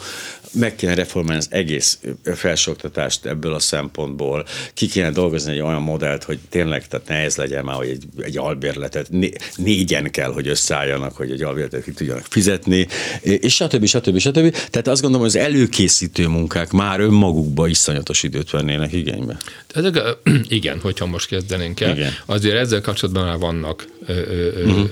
[0.53, 1.99] meg kéne reformálni az egész
[2.35, 7.65] felsőoktatást ebből a szempontból, ki kéne dolgozni egy olyan modellt, hogy tényleg tehát nehéz legyen
[7.65, 9.09] már, hogy egy, egy albérletet
[9.57, 12.87] négyen kell, hogy összeálljanak, hogy egy albérletet ki tudjanak fizetni,
[13.23, 13.85] és stb.
[13.85, 14.19] stb.
[14.19, 14.51] stb.
[14.51, 19.37] Tehát azt gondolom, hogy az előkészítő munkák már önmagukba iszonyatos időt vennének igénybe.
[19.75, 19.97] Ezek,
[20.49, 21.97] igen, hogyha most kezdenénk el.
[21.97, 22.13] Igen.
[22.27, 24.89] Azért ezzel kapcsolatban már vannak ö, ö, uh-huh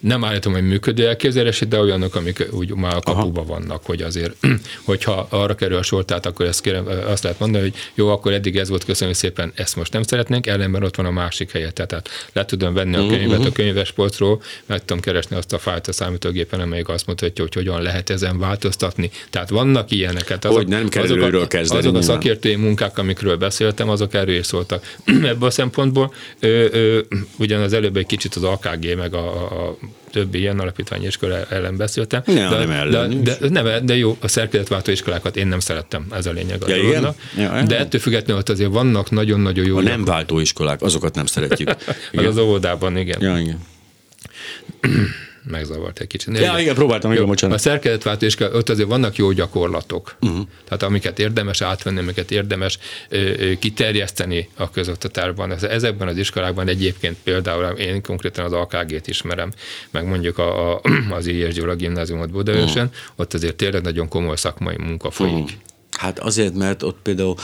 [0.00, 3.52] nem állítom, hogy működő elképzelését, de olyanok, amik úgy már a kapuba Aha.
[3.52, 4.36] vannak, hogy azért,
[4.84, 8.32] hogyha arra kerül a sor, tehát akkor ezt kérem, azt lehet mondani, hogy jó, akkor
[8.32, 11.70] eddig ez volt, köszönjük szépen, ezt most nem szeretnénk, ellenben ott van a másik helye.
[11.70, 13.46] Tehát le tudom venni a könyvet uh-huh.
[13.46, 17.54] a könyves polcról, meg tudom keresni azt a fájlt a számítógépen, amelyik azt mutatja, hogy
[17.54, 19.10] hogyan lehet ezen változtatni.
[19.30, 20.44] Tehát vannak ilyeneket.
[20.44, 24.34] Azok, hogy nem kell azok, a, kezdeni, azok a szakértői munkák, amikről beszéltem, azok erről
[24.34, 24.96] is szóltak.
[25.06, 27.00] Ebből a szempontból ö, ö,
[27.38, 29.28] ugyan az előbb egy kicsit az AKG, meg a,
[29.66, 29.76] a
[30.10, 32.22] többi ilyen alapítványi iskola ellen beszéltem.
[32.26, 36.06] Ja, de, nem ellen, de, de, nem, de jó, a szerkezetváltó iskolákat én nem szerettem,
[36.12, 36.62] ez a lényeg.
[36.66, 37.14] Ja, igen?
[37.36, 39.76] Ja, de ettől függetlenül ott azért vannak nagyon-nagyon jó...
[39.76, 41.68] A nem váltó iskolák, azokat nem szeretjük.
[42.12, 43.22] az az óvodában, igen.
[43.22, 43.58] Ja, igen
[45.44, 46.38] megzavart egy kicsit.
[46.38, 47.56] Ja, igen, próbáltam, igen, bocsánat.
[47.56, 50.40] A szerkezetváltó és ott azért vannak jó gyakorlatok, uh-huh.
[50.64, 55.52] tehát amiket érdemes átvenni, amiket érdemes ö, ö, kiterjeszteni a közoktatásban.
[55.52, 59.52] Ezekben az iskolákban egyébként például én konkrétan az AKG-t ismerem,
[59.90, 61.54] meg mondjuk a, a, az I.S.
[61.54, 63.00] Gyula gimnáziumot Budaörsön, uh-huh.
[63.16, 65.34] ott azért tényleg nagyon komoly szakmai munka folyik.
[65.34, 65.50] Uh-huh
[66.00, 67.34] Hát azért, mert ott például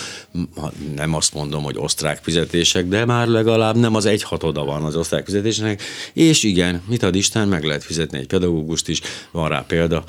[0.94, 4.96] nem azt mondom, hogy osztrák fizetések, de már legalább nem az egy hatoda van az
[4.96, 9.64] osztrák fizetésnek, és igen, mit ad Isten, meg lehet fizetni egy pedagógust is, van rá
[9.68, 10.04] példa,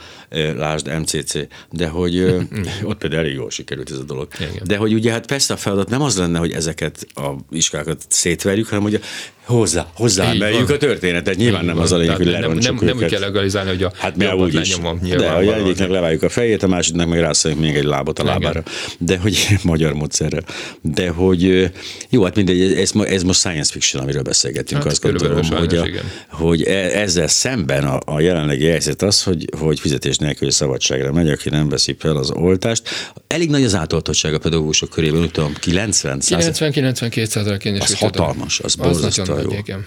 [0.55, 1.33] lásd MCC,
[1.71, 2.19] de hogy
[2.89, 4.27] ott például elég jól sikerült ez a dolog.
[4.39, 4.63] Igen.
[4.63, 8.67] De hogy ugye hát persze a feladat nem az lenne, hogy ezeket a iskolákat szétverjük,
[8.67, 9.01] hanem hogy
[9.47, 11.35] hozzá, hozzá emeljük a történetet.
[11.35, 11.83] Nyilván nem van.
[11.83, 14.25] az a lényeg, hogy lerontsuk nem, nem, nem úgy kell legalizálni, hogy a hát mi
[14.25, 14.75] úgy is.
[14.75, 18.36] Lenyomom, De hogy egyiknek leváljuk a fejét, a másiknak meg rászoljuk még egy lábot a.
[18.39, 18.63] lábára.
[18.97, 20.43] De hogy magyar módszerrel.
[20.81, 21.71] De hogy
[22.09, 24.83] jó, hát mindegy, ez, ez most science fiction, amiről beszélgetünk.
[24.83, 25.87] Hát, azt gondolom, hogy, a,
[26.29, 31.29] hogy e- ezzel szemben a, a jelenlegi helyzet az, hogy, hogy fizetés nélkül szabadságra megy,
[31.29, 32.89] aki nem veszi fel az oltást.
[33.27, 38.75] Elég nagy az átoltottság a pedagógusok körében, úgy tudom, 90 90-92 százalék Az hatalmas, az
[38.75, 39.51] borzasztó jó.
[39.51, 39.85] Igen.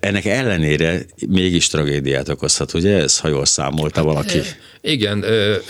[0.00, 2.96] Ennek ellenére mégis tragédiát okozhat, ugye?
[2.96, 4.40] Ez, ha jól számolta valaki.
[4.80, 5.24] Igen,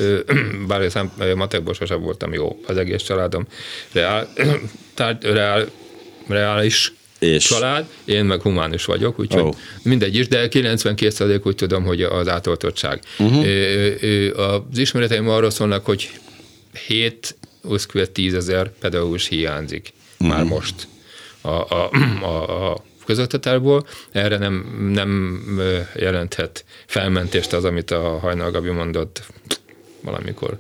[0.69, 0.83] bár
[1.21, 3.47] én matekból sosem voltam jó, az egész családom
[3.93, 4.33] reál,
[4.95, 5.71] tárgy, reál,
[6.29, 7.45] reális és...
[7.47, 9.55] család, én meg humánus vagyok, úgyhogy oh.
[9.83, 13.01] mindegy is, de 92% úgy tudom, hogy az átoltottság.
[13.19, 13.47] Uh-huh.
[14.71, 16.11] Az ismereteim arról szólnak, hogy
[16.87, 17.37] 7
[18.13, 20.37] 10 ezer pedagógus hiányzik uh-huh.
[20.37, 20.75] már most
[21.41, 21.91] a, a,
[22.23, 24.55] a, a közoktatásból, erre nem,
[24.93, 25.43] nem
[25.95, 29.23] jelenthet felmentést az, amit a Hajnal Gabi mondott
[30.01, 30.59] valamikor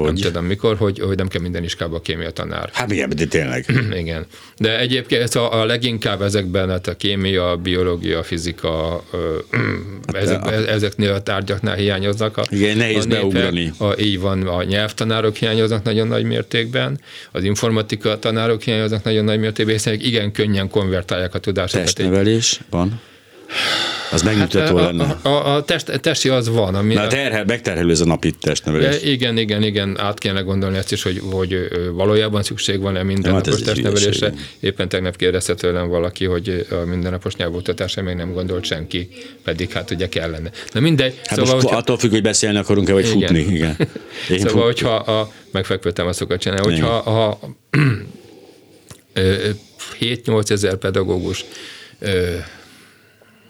[0.00, 0.12] hogy?
[0.12, 2.70] Nem tudom mikor, hogy, hogy nem kell minden iskába kémia tanár.
[2.72, 3.64] Hát igen, de tényleg.
[4.02, 4.26] igen.
[4.56, 9.04] De egyébként a, a leginkább ezekben, hát a kémia, a biológia, a fizika,
[10.06, 10.52] hát ezek, a...
[10.52, 12.36] ezeknél a tárgyaknál hiányoznak.
[12.36, 13.72] A, igen, nehéz a népek, beugrani.
[13.78, 17.00] A, így van, a nyelvtanárok hiányoznak nagyon nagy mértékben,
[17.32, 21.84] az informatika tanárok hiányoznak nagyon nagy mértékben, hiszen igen könnyen konvertálják a tudásokat.
[21.84, 23.00] Testnevelés van?
[24.12, 25.18] Az megnyugtató hát, lenne.
[25.22, 26.74] A, a, a test, testi az van.
[26.74, 29.02] Ami Na, terhel, megterhelő ez a napi testnevelés.
[29.02, 33.64] Igen, igen, igen, át kéne gondolni ezt is, hogy, hogy valójában szükség van-e mindennapos hát
[33.64, 34.32] testnevelésre.
[34.60, 39.08] Éppen tegnap kérdezte tőlem valaki, hogy a mindennapos nyelvoktatásra még nem gondolt senki,
[39.44, 40.50] pedig hát ugye kellene.
[40.72, 41.20] Na mindegy.
[41.24, 41.80] Hát szóval, most hogyha...
[41.80, 43.18] attól függ, hogy beszélni akarunk-e, vagy igen.
[43.18, 43.54] futni.
[43.54, 43.76] Igen.
[44.30, 44.62] Én szóval, fut...
[44.62, 47.38] hogyha a, megfekvőtem a szokat csinálni, hogyha a,
[50.00, 51.44] 7-8 ezer pedagógus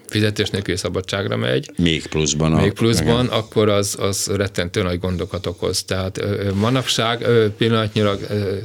[0.07, 1.71] fizetés nélküli szabadságra megy.
[1.77, 2.51] Még pluszban.
[2.51, 5.83] Még pluszban, a, akkor az, az rettentő nagy gondokat okoz.
[5.83, 6.21] Tehát
[6.53, 8.19] manapság pillanatnyilag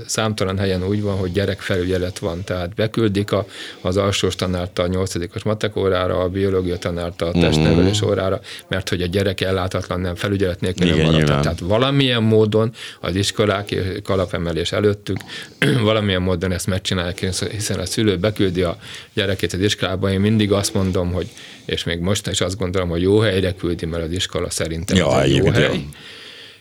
[0.06, 2.44] számtalan helyen úgy van, hogy gyerekfelügyelet van.
[2.44, 3.46] Tehát beküldik a,
[3.80, 8.10] az alsós tanárt a nyolcadikos matek órára, a biológia tanárt a testnevelés mhm.
[8.10, 11.42] órára, mert hogy a gyerek ellátatlan nem felügyelet nélkül nem maradt.
[11.42, 15.16] Tehát valamilyen módon az iskolák kalapemelés előttük,
[15.82, 17.18] valamilyen módon ezt megcsinálják,
[17.50, 18.76] hiszen a szülő beküldi a
[19.14, 20.12] gyerekét az iskolába.
[20.12, 21.29] Én mindig azt mondom, hogy
[21.64, 25.06] és még most is azt gondolom, hogy jó helyre küldi, mert az iskola szerintem ja,
[25.06, 25.84] az jó hely.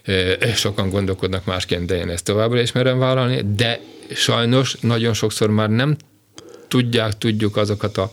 [0.05, 0.53] Jó.
[0.55, 3.79] Sokan gondolkodnak másként, de én ezt továbbra is merem vállalni, de
[4.13, 5.95] sajnos nagyon sokszor már nem
[6.67, 8.11] tudják, tudjuk azokat a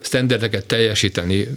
[0.00, 1.48] standardeket teljesíteni,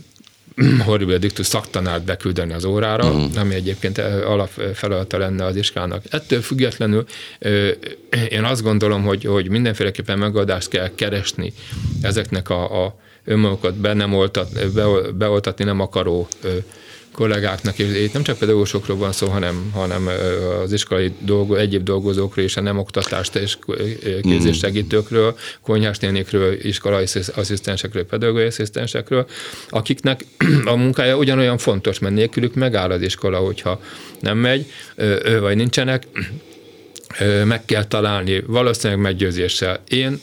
[0.86, 3.40] horrible dictus szaktanárt beküldeni az órára, uh-huh.
[3.40, 6.04] ami egyébként alapfelelete lenne az iskolának.
[6.10, 7.06] Ettől függetlenül
[8.30, 11.54] én azt gondolom, hogy, hogy mindenféleképpen megoldást kell keresni
[12.02, 16.28] ezeknek a, a önmagukat be nem oltat, be, beoltatni nem akaró
[17.16, 20.10] kollégáknak, és itt nem csak pedagógusokról van szó, hanem, hanem
[20.64, 23.58] az iskolai dolgo, egyéb dolgozókról és a nem oktatást és
[24.54, 29.26] segítőkről, konyhás nénikről, iskolai asszisztensekről, pedagógiai asszisztensekről,
[29.70, 30.26] akiknek
[30.66, 33.82] a munkája ugyanolyan fontos, mert nélkülük megáll az iskola, hogyha
[34.20, 34.66] nem megy,
[35.40, 36.08] vagy nincsenek,
[37.46, 39.84] meg kell találni, valószínűleg meggyőzéssel.
[39.88, 40.20] Én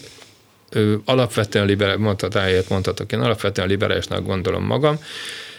[1.04, 4.98] alapvetően liberális, mondhatáját mondhatok, én alapvetően liberálisnak gondolom magam,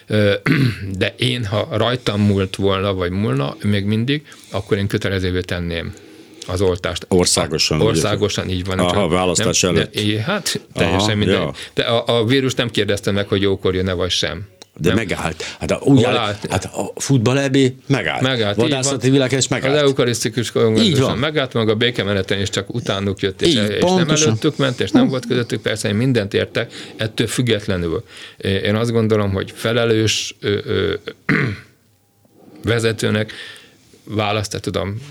[1.01, 5.93] de én, ha rajtam múlt volna, vagy múlna, még mindig, akkor én kötelezővé tenném
[6.47, 7.05] az oltást.
[7.09, 7.81] Országosan.
[7.81, 8.79] Országosan így van.
[8.79, 9.93] Aha, választás nem, előtt.
[9.93, 11.41] De, hát teljesen Aha, minden.
[11.41, 11.53] Ja.
[11.73, 14.47] De a, a vírus nem kérdezte meg, hogy jókor jön-e vagy sem.
[14.77, 14.97] De nem.
[14.97, 15.41] megállt.
[15.59, 17.49] Hát a, úgy áll, hát a futball
[17.87, 18.21] megállt.
[18.21, 18.55] Megállt.
[18.55, 19.75] Vadászati világás megállt.
[19.75, 24.09] Az eukarisztikus kongresszusban megállt, meg a békemeneten is csak utánuk jött, és, így, és nem
[24.09, 28.03] előttük ment, és nem volt közöttük, persze én mindent értek, ettől függetlenül.
[28.37, 30.93] Én azt gondolom, hogy felelős ö, ö,
[32.63, 33.31] vezetőnek
[34.03, 35.01] választ, tudom,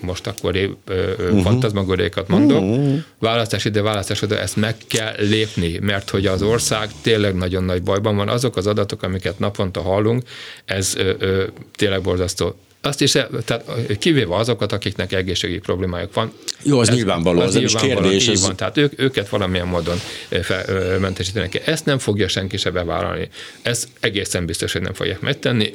[0.00, 1.42] most akkor uh-huh.
[1.42, 2.98] fantazmagorékat mondok, uh-huh.
[3.18, 7.82] választás ide, választás ide, ezt meg kell lépni, mert hogy az ország tényleg nagyon nagy
[7.82, 8.28] bajban van.
[8.28, 10.22] Azok az adatok, amiket naponta hallunk,
[10.64, 11.44] ez ö, ö,
[11.76, 12.54] tényleg borzasztó.
[12.82, 13.10] Azt is,
[13.44, 13.64] tehát
[13.98, 16.32] kivéve azokat, akiknek egészségügyi problémájuk van.
[16.62, 19.96] Jó, az nyilvánvaló, az nem is kérdés, Így ez- van, tehát ők, őket valamilyen módon
[20.42, 21.62] fel, ö, mentesíteni kell.
[21.64, 23.28] Ezt nem fogja senki se bevállalni.
[23.62, 25.72] Ez egészen biztos, hogy nem fogják megtenni.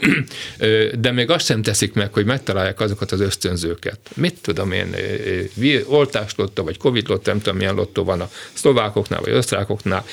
[1.00, 4.00] De még azt sem teszik meg, hogy megtalálják azokat az ösztönzőket.
[4.13, 4.96] Mit tudom én,
[5.88, 10.06] oltáslottó, vagy covid lottó, nem tudom milyen lottó van a szlovákoknál, vagy osztrákoknál.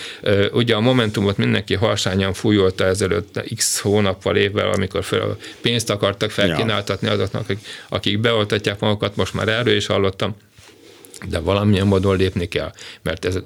[0.53, 6.31] Ugye a Momentumot mindenki harsányan fújolta ezelőtt x hónappal, évvel, amikor fel, pénzt akartak
[6.83, 10.37] felkínáltatni azoknak, akik beoltatják magukat, most már erről is hallottam
[11.29, 13.38] de valamilyen módon lépni kell, mert ez,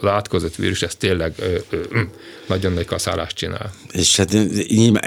[0.00, 2.00] az átkozott vírus, ez tényleg ö, ö,
[2.48, 3.72] nagyon nagy kaszálást csinál.
[3.92, 4.32] És hát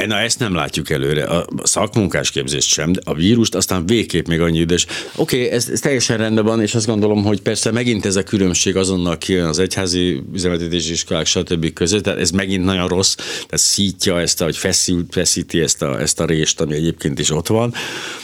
[0.07, 4.41] na ezt nem látjuk előre, a szakmunkás képzést sem, de a vírust aztán végképp még
[4.41, 4.85] annyi idős.
[5.15, 8.75] Oké, ez, ez, teljesen rendben van, és azt gondolom, hogy persze megint ez a különbség
[8.75, 11.73] azonnal kijön az egyházi üzemeltetési iskolák, stb.
[11.73, 15.99] között, tehát ez megint nagyon rossz, tehát szítja ezt, a, hogy feszült, feszíti ezt a,
[15.99, 17.73] ezt a rést, ami egyébként is ott van,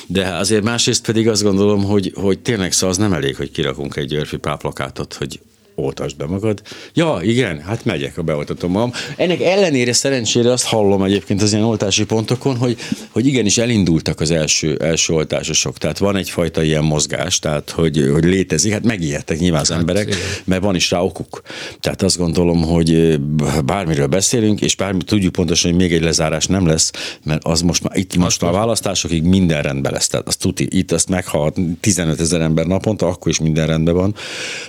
[0.07, 3.95] de azért másrészt pedig azt gondolom, hogy, hogy tényleg szóval az nem elég, hogy kirakunk
[3.95, 5.39] egy Györfi páplakátot, hogy
[5.79, 6.61] oltasd be magad.
[6.93, 8.91] Ja, igen, hát megyek, a beoltatom magam.
[9.17, 12.77] Ennek ellenére szerencsére azt hallom egyébként az ilyen oltási pontokon, hogy,
[13.09, 15.77] hogy igenis elindultak az első, első oltásosok.
[15.77, 18.71] Tehát van egyfajta ilyen mozgás, tehát hogy, hogy létezik.
[18.71, 20.19] Hát megijedtek nyilván az emberek, igen.
[20.43, 21.41] mert van is rá okuk.
[21.79, 23.19] Tehát azt gondolom, hogy
[23.65, 26.91] bármiről beszélünk, és bármi tudjuk pontosan, hogy még egy lezárás nem lesz,
[27.23, 30.07] mert az most már itt most már a választásokig minden rendben lesz.
[30.07, 34.15] Tehát azt tuti, itt azt meghalt 15 ezer ember naponta, akkor is minden rendben van.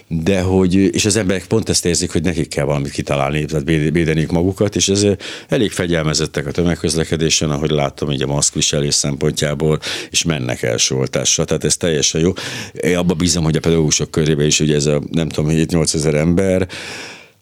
[0.08, 3.92] De hogy, és az emberek pont ezt érzik, hogy nekik kell valamit kitalálni, tehát véd-
[3.92, 5.06] védeniük magukat, és ez
[5.48, 9.78] elég fegyelmezettek a tömegközlekedésen, ahogy láttam, így a maszkviselés szempontjából,
[10.10, 12.32] és mennek első oltásra, tehát ez teljesen jó.
[12.72, 16.14] Én abba bízom, hogy a pedagógusok körében is, ugye ez a nem tudom, 7-8 ezer
[16.14, 16.68] ember,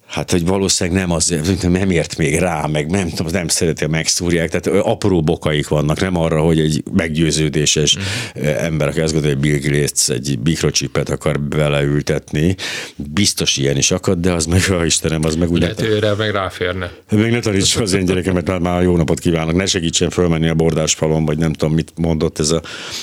[0.06, 4.50] Hát, hogy valószínűleg nem azért, nem ért még rá, meg nem, tudom, nem szereti, megszúrják,
[4.50, 8.42] tehát apró bokaik vannak, nem arra, hogy egy meggyőződéses mm.
[8.42, 12.56] ember, aki azt gondolja, hogy Bill Gates egy mikrocsipet akar beleültetni,
[12.96, 16.14] biztos ilyen is akad, de az meg, a Istenem, az meg úgy Lehet, hogy őre
[16.14, 16.90] meg ráférne.
[17.10, 20.54] még ne taníts az én gyerekemet, mert már jó napot kívánok, ne segítsen fölmenni a
[20.54, 22.62] bordásfalon, vagy nem tudom, mit mondott ez a,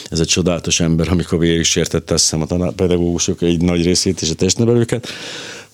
[0.09, 4.29] ez a csodálatos ember, amikor végig sértette, azt hiszem a pedagógusok egy nagy részét és
[4.29, 5.07] a testnevelőket.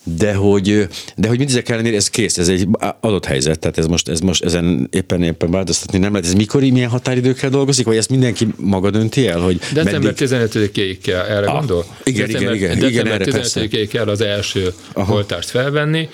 [0.04, 2.68] De hogy, de hogy mindezek ellenére ez kész, ez egy
[3.00, 6.26] adott helyzet, tehát ez most, ez most ezen éppen éppen változtatni nem lehet.
[6.26, 10.28] Ez mikor, milyen határidőkkel dolgozik, vagy ezt mindenki maga dönti el, hogy December meddig?
[10.28, 11.84] 15-ig kell, erre Ah, gondol?
[12.04, 13.60] igen, december, igen, igen, igen, December persze.
[13.60, 15.14] 15-ig kell az első Aha.
[15.14, 16.08] Oltást felvenni.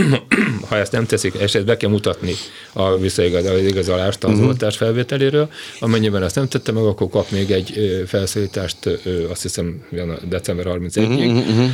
[0.68, 2.34] ha ezt nem teszik, ezt be kell mutatni
[2.72, 4.46] a visszaigazolást az uh-huh.
[4.46, 5.48] oltás felvételéről.
[5.80, 8.76] Amennyiben ezt nem tette meg, akkor kap még egy felszólítást,
[9.30, 9.84] azt hiszem,
[10.28, 11.08] december 31-ig.
[11.08, 11.70] Mhm, Uh-huh,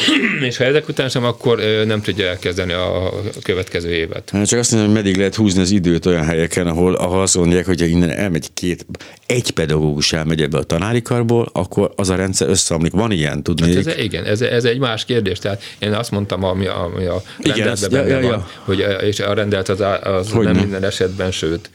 [0.48, 3.12] és ha ezek után sem, akkor nem tudja elkezdeni a
[3.42, 4.30] következő évet.
[4.30, 7.36] Hát csak azt mondom, hogy meddig lehet húzni az időt olyan helyeken, ahol, ahol azt
[7.36, 8.86] mondják, hogy innen elmegy két,
[9.26, 12.92] egy pedagógus elmegy ebbe a tanári karból, akkor az a rendszer összeomlik.
[12.92, 13.74] Van ilyen, tudni.
[13.74, 15.38] Hát ez, igen, ez, ez egy más kérdés.
[15.38, 18.48] Tehát én azt mondtam, ami, ami a Igen, rendeletben benne ja, ja, van, ja.
[18.64, 20.62] hogy és a rendelt az, az Hogy nem nem.
[20.62, 21.70] minden esetben, sőt,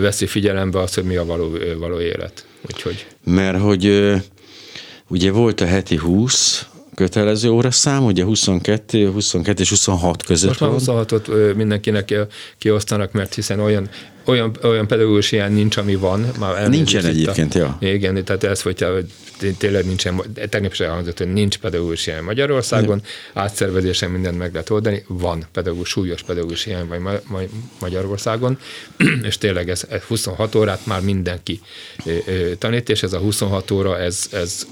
[0.00, 2.44] veszi figyelembe azt, hogy mi a való, való élet.
[2.66, 4.12] Úgyhogy Mert hogy
[5.08, 10.70] ugye volt a heti 20 kötelező óraszám, ugye 22, 22 és 26 között most már
[10.70, 11.06] van.
[11.06, 12.14] 26-ot ö, mindenkinek
[12.58, 13.88] kiosztanak, mert hiszen olyan,
[14.24, 16.26] olyan, olyan pedagógus ilyen nincs, ami van.
[16.38, 17.76] Már Nincsen egyébként, ja.
[17.80, 19.06] Igen, tehát ez, hogyha hogy
[19.38, 24.70] té- tényleg nincsen, tegnap is elhangzott, hogy nincs pedagógus ilyen Magyarországon, átszervezésen mindent meg lehet
[24.70, 27.40] oldani, van pedagógus, súlyos pedagógus ilyen vagy Ma- Ma-
[27.80, 28.58] Magyarországon,
[29.28, 31.60] és tényleg ez, ez 26 órát már mindenki
[32.58, 34.66] tanít, és ez a 26 óra, ez, ez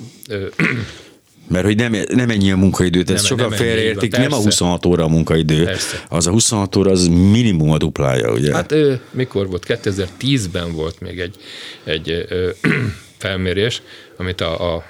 [1.51, 5.05] Mert hogy nem, nem ennyi a munkaidő, tehát Nem- sokan félreértik, nem a 26 óra
[5.05, 6.03] a munkaidő, Persze.
[6.09, 8.55] az a 26 óra az minimum a duplája, ugye?
[8.55, 9.65] Hát ö, mikor volt?
[9.69, 11.37] 2010-ben volt még egy,
[11.85, 12.51] egy ö,
[13.19, 13.83] felmérés,
[14.17, 14.85] amit a, a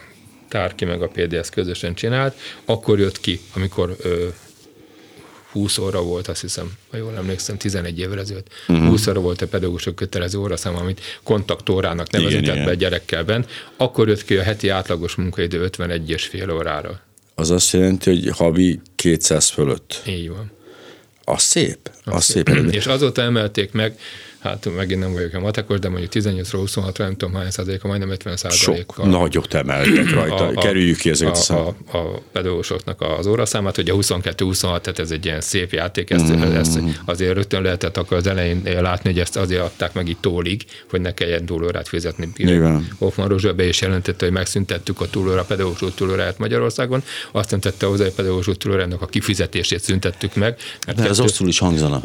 [0.48, 2.34] Tárki meg a PDS közösen csinált,
[2.64, 4.26] akkor jött ki, amikor ö,
[5.52, 8.48] 20 óra volt, azt hiszem, ha jól emlékszem, 11 évvel ezelőtt.
[8.66, 8.76] Mhm.
[8.76, 8.90] Uh-huh.
[8.90, 13.50] 20 óra volt a pedagógusok kötelező óraszám, amit kontaktórának nevezünk, tehát be gyerekkel bent.
[13.76, 17.00] Akkor jött ki a heti átlagos munkaidő 51 és fél órára.
[17.34, 20.02] Az azt jelenti, hogy havi 200 fölött.
[20.06, 20.50] Így van.
[21.24, 22.74] Az szép, az szép eredmény.
[22.74, 23.98] És azóta emelték meg,
[24.40, 28.10] hát megint nem vagyok a matekos, de mondjuk 18-ról 26-ra nem tudom hány százaléka, majdnem
[28.10, 29.06] 50 Sok százalékkal.
[29.08, 30.50] nagyot emeltek rajta.
[30.60, 35.10] Kerüljük ki ezeket a, a, a, a pedagógusoknak az óraszámát, hogy a 22-26, tehát ez
[35.10, 36.42] egy ilyen szép játék, ezt, Mm.
[36.42, 40.64] ezt azért rögtön lehetett akkor az elején látni, hogy ezt azért adták meg itt tólig,
[40.90, 42.28] hogy ne kelljen túlórát fizetni.
[42.98, 47.60] Hoffman Rózsa be is jelentette, hogy megszüntettük a túlóra, a pedagógus túlóráját Magyarországon, azt nem
[47.60, 50.56] tette hozzá, hogy a pedagógus túlórának a kifizetését szüntettük meg.
[50.86, 52.00] Mert De az rosszul is hangzana.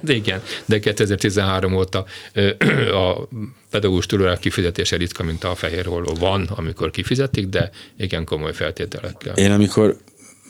[0.00, 2.04] de igen, de 2013 óta
[3.04, 3.28] a
[3.70, 9.34] pedagógus túlórák kifizetése ritka, mint a fehér holló van, amikor kifizetik, de igen komoly feltételekkel.
[9.36, 9.96] Én amikor,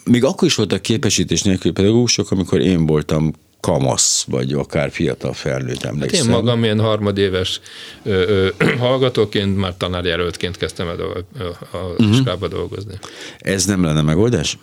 [0.05, 5.83] még akkor is voltak képesítés nélkül pedagógusok, amikor én voltam kamasz, vagy akár fiatal felnőtt,
[5.83, 6.25] Hát emlékszem.
[6.25, 7.61] én magam ilyen harmadéves
[8.03, 12.11] ö, ö, hallgatóként, már tanárjelöltként kezdtem el a, a, a uh-huh.
[12.11, 12.99] iskolába dolgozni.
[13.39, 14.59] Ez nem lenne megoldás?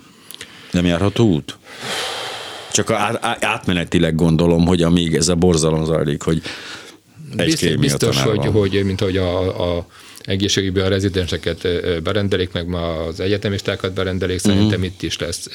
[0.72, 1.58] Nem járható út?
[2.76, 2.92] Csak
[3.40, 6.42] átmenetileg gondolom, hogy amíg ez a borzalom zajlik, hogy
[7.36, 9.86] egy Biztos, biztos hogy, hogy, mint ahogy a, a
[10.22, 11.68] egészségügyben a rezidenseket
[12.04, 14.84] berendelik, meg ma az egyetemistákat berendelik, szerintem Mhm.
[14.84, 15.50] itt is lesz.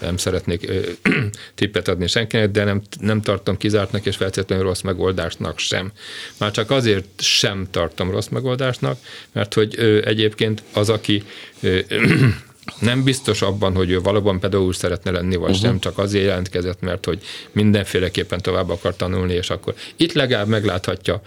[0.00, 0.70] Nem szeretnék
[1.54, 5.92] tippet adni senkinek, de nem, nem tartom kizártnak és feltétlenül rossz megoldásnak sem.
[6.38, 8.98] Már csak azért sem tartom rossz megoldásnak,
[9.32, 11.22] mert hogy egyébként az, aki
[12.78, 15.64] nem biztos abban, hogy ő valóban pedagógus szeretne lenni, vagy uh-huh.
[15.64, 17.18] sem, csak azért jelentkezett, mert hogy
[17.52, 21.20] mindenféleképpen tovább akar tanulni, és akkor itt legalább megláthatja,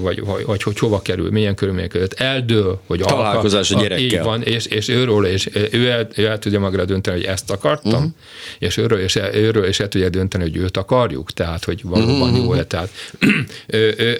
[0.00, 2.12] vagy, vagy, vagy hogy hova kerül, milyen körülmények között.
[2.12, 4.04] Eldől, hogy Találkozás a a- gyerekkel.
[4.04, 7.50] Így van, és, és őről, és ő el, ő el tudja magára dönteni, hogy ezt
[7.50, 8.10] akartam, uh-huh.
[8.58, 12.44] és őről, és őről is el tudja dönteni, hogy őt akarjuk, tehát, hogy valóban uh-huh.
[12.44, 12.64] jó-e.
[12.64, 12.90] Tehát,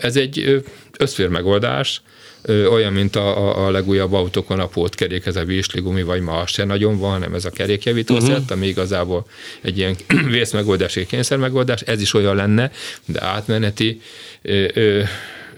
[0.00, 0.62] ez egy
[0.98, 2.02] összfér megoldás,
[2.48, 6.64] olyan, mint a, a, legújabb autókon a pótkerék, ez a vízsligumi, vagy ma az se
[6.64, 8.28] nagyon van, hanem ez a kerékjavító uh-huh.
[8.28, 9.26] szett, ami igazából
[9.60, 9.96] egy ilyen
[10.30, 12.70] vészmegoldás, egy kényszer megoldás, ez is olyan lenne,
[13.04, 14.00] de átmeneti
[14.42, 15.02] ö, ö,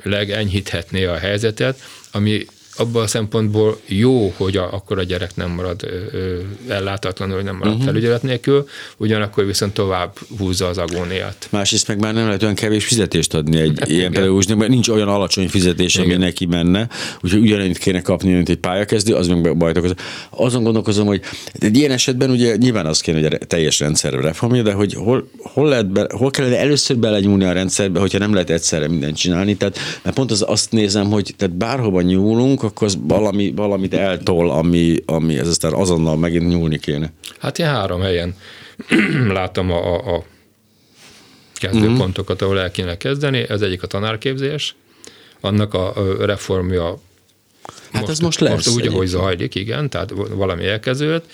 [0.03, 1.80] legenyhíthetné a helyzetet,
[2.12, 2.45] ami
[2.76, 7.44] abban a szempontból jó, hogy a, akkor a gyerek nem marad ö, ö, ellátatlanul, hogy
[7.44, 7.86] nem marad uh-huh.
[7.86, 11.48] felügyelet nélkül, ugyanakkor viszont tovább húzza az agóniát.
[11.50, 14.12] Másrészt meg már nem lehet olyan kevés fizetést adni egy ilyen igen.
[14.12, 16.88] pedagógusnak, mert nincs olyan alacsony fizetés, ami neki menne,
[17.20, 19.94] úgyhogy ugyanannyit kéne kapni, mint egy pályakezdő, az meg bajt okoz.
[20.30, 21.20] Azon gondolkozom, hogy
[21.52, 25.30] egy ilyen esetben ugye nyilván az kéne, hogy a teljes rendszer reformja, de hogy hol,
[25.38, 29.56] hol, lehet be, hol kellene először belegyúlni a rendszerbe, hogyha nem lehet egyszerre mindent csinálni.
[29.56, 34.50] Tehát, mert pont az, azt nézem, hogy tehát bárhova nyúlunk, akkor az valami, valamit eltol,
[34.50, 37.12] ami, ami ez aztán azonnal megint nyúlni kéne.
[37.38, 38.34] Hát én három helyen
[39.38, 40.24] látom a, a, a
[41.54, 43.44] kezdőpontokat, ahol el kéne kezdeni.
[43.48, 44.74] Ez egyik a tanárképzés,
[45.40, 46.98] annak a reformja
[47.92, 51.30] Hát ez most lesz Most úgy, ahogy zajlik, igen, tehát valami elkezdődött.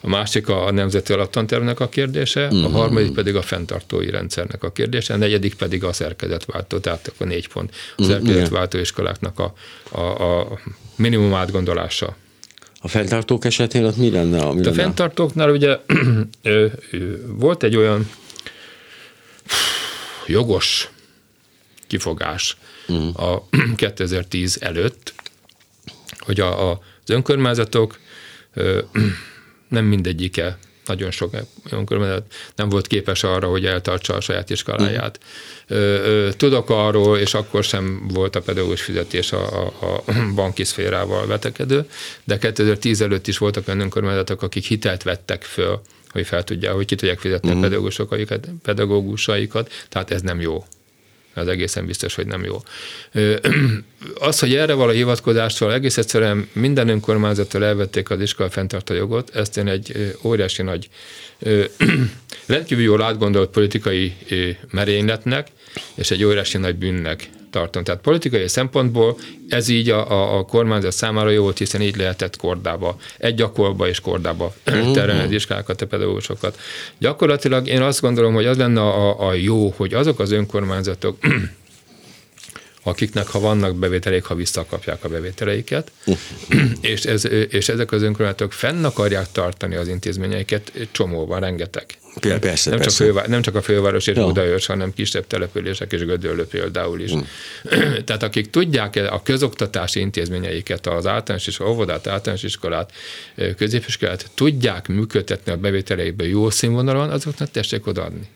[0.00, 2.72] A másik a nemzeti alaptantervnek a kérdése, a Mhm.
[2.72, 7.48] harmadik pedig a fenntartói rendszernek a kérdése, a negyedik pedig a szerkezetváltó, tehát akkor négy
[7.48, 7.74] pont.
[7.96, 9.52] A Mhm, szerkezetváltó iskoláknak a,
[9.90, 10.58] a, a
[10.96, 12.16] minimum átgondolása.
[12.80, 14.52] A fenntartók esetén ott mi lenne?
[14.52, 15.76] Mi A fenntartóknál ugye
[17.26, 18.10] volt egy olyan
[20.26, 20.88] jogos
[21.86, 22.56] kifogás
[22.88, 23.22] uh-huh.
[23.30, 25.12] a 2010 előtt,
[26.18, 27.98] hogy a, a, az önkormányzatok
[28.54, 28.80] ö,
[29.68, 31.34] nem mindegyike, nagyon sok
[31.70, 35.20] önkormányzat nem volt képes arra, hogy eltartsa a saját iskoláját.
[35.66, 40.02] Ö, ö, Tudok arról, és akkor sem volt a pedagógus fizetés a, a, a
[40.34, 41.88] banki szférával vetekedő,
[42.24, 46.86] de 2010 előtt is voltak olyan önkormányzatok, akik hitelt vettek föl, hogy fel tudják, hogy
[46.86, 47.64] ki tudják fizetni uh-huh.
[47.64, 50.64] a pedagógusaikat, pedagógusaikat, tehát ez nem jó.
[51.34, 52.62] Ez egészen biztos, hogy nem jó.
[54.28, 59.56] Az, hogy erre való hivatkozással egész egyszerűen minden önkormányzattól elvették az iskola fenntartó jogot, ezt
[59.56, 60.88] én egy óriási nagy,
[62.46, 64.16] rendkívül jól átgondolt politikai
[64.70, 65.48] merényletnek,
[65.94, 67.84] és egy óriási nagy bűnnek tartom.
[67.84, 69.16] Tehát politikai szempontból
[69.48, 73.88] ez így a, a, a kormányzat számára jó volt, hiszen így lehetett kordába, egy gyakorba
[73.88, 74.54] és kordába
[74.92, 76.58] terelni az iskolákat, a pedagógusokat.
[76.98, 81.16] Gyakorlatilag én azt gondolom, hogy az lenne a, a jó, hogy azok az önkormányzatok,
[82.90, 85.92] akiknek ha vannak bevételeik, ha visszakapják a bevételeiket,
[86.80, 91.84] és, ez, és ezek az önkormányzatok fenn akarják tartani az intézményeiket, csomóban, rengeteg.
[92.20, 92.70] Persze, persze.
[92.70, 94.16] Nem csak, fővá, nem csak a főváros és.
[94.16, 97.10] Budaörs, hanem kisebb települések és Gödöllő például is.
[98.06, 102.92] Tehát akik tudják a közoktatási intézményeiket, az általános és óvodát, általános iskolát,
[103.56, 108.28] középiskolát, tudják működtetni a bevételeikbe jó színvonalon, azoknak tessék odaadni.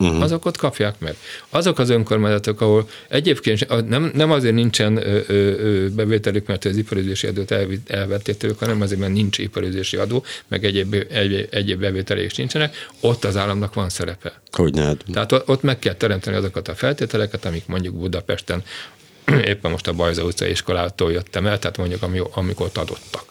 [0.00, 0.22] Uh-huh.
[0.22, 1.16] Azokat kapják meg.
[1.48, 6.76] Azok az önkormányzatok, ahol egyébként nem, nem azért nincsen ö, ö, ö, bevételük, mert az
[6.76, 11.80] iparüzési adót elvi- elvették tőlük, hanem azért, mert nincs iparüzési adó, meg egyéb, egyéb, egyéb
[11.80, 14.40] bevételeik is nincsenek, ott az államnak van szerepe.
[14.50, 15.04] Hogy ne, hát.
[15.12, 18.62] Tehát ott meg kell teremteni azokat a feltételeket, amik mondjuk Budapesten
[19.44, 23.24] éppen most a Bajza utcai iskolától jöttem el, tehát mondjuk ami, amik ott adottak.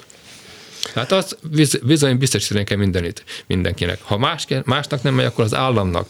[0.94, 4.00] Tehát azt biz- bizony biztosítani kell mindenit, mindenkinek.
[4.02, 6.08] Ha más, másnak nem megy, akkor az államnak.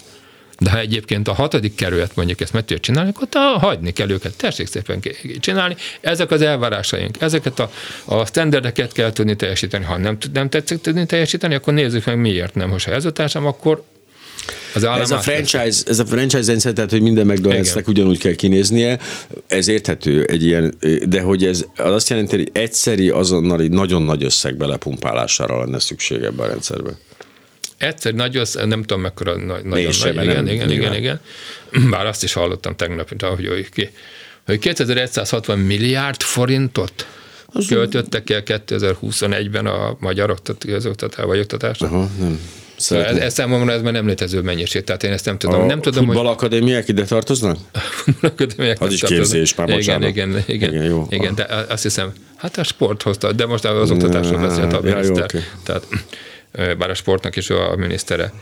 [0.60, 3.28] De ha egyébként a hatodik kerület mondjuk ezt meg tudja csinálni, akkor
[3.60, 4.38] hagyni kell őket.
[4.38, 5.02] Tessék szépen
[5.40, 5.76] csinálni.
[6.02, 7.72] Ezek az elvárásaink, ezeket a,
[8.06, 9.86] a standardeket kell tudni teljesíteni.
[9.86, 12.70] Ha nem, nem tetszik tudni teljesíteni, akkor nézzük meg miért nem.
[12.70, 13.84] Ha ez a társam, akkor
[14.74, 19.00] Az ez a franchise, ez a franchise rendszer, tehát hogy minden McDonald'snek ugyanúgy kell kinéznie,
[19.48, 20.74] ez érthető egy ilyen,
[21.08, 26.22] de hogy ez az azt jelenti, hogy egyszeri, azonnali, nagyon nagy összeg belepumpálására lenne szükség
[26.22, 26.98] ebben a rendszerben.
[27.80, 31.20] Egyszer nagy össz, nem tudom mekkora nagy, nagyon nagy, igen, nem- igen, igen, igen.
[31.92, 33.90] Bár azt is hallottam tegnap, hogy, ki,
[34.46, 37.06] hogy 2160 milliárd forintot
[37.68, 41.88] költöttek el 2021-ben a magyar oktat- oktatás, vagy oktatásra.
[41.88, 42.40] Aha, nem.
[42.90, 45.62] Ez, ez számomra ez már nem létező mennyiség, tehát én ezt nem tudom.
[45.62, 47.58] a nem tudom, hogy futballakadémiák ide tartoznak?
[48.22, 50.10] akadémiák Az is képzés, már igen, bocsánat.
[50.10, 51.08] igen, igen, Igen, jó.
[51.10, 54.90] igen, de azt hiszem, hát a sport hozta, de most az oktatásról beszélt a ja,
[54.90, 55.24] jó, miniszter.
[55.24, 55.44] oké.
[55.64, 55.88] Tehát
[56.52, 58.34] bár a sportnak is a minisztere.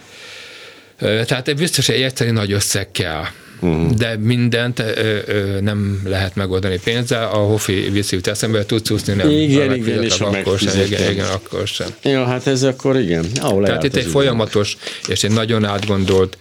[0.99, 3.23] Tehát biztos egy egyszerű nagy összeg kell.
[3.59, 3.91] Uh-huh.
[3.91, 7.23] De mindent ö, ö, nem lehet megoldani pénzzel.
[7.23, 9.29] A Hofi viszi jut eszembe, tudsz úszni, nem.
[9.29, 11.87] Igen, igen, és akkor sem, igen, igen, akkor sem.
[12.03, 13.25] Ja, hát ez akkor igen.
[13.41, 14.11] Ahol Tehát itt egy folyam.
[14.11, 14.77] folyamatos
[15.07, 16.37] és egy nagyon átgondolt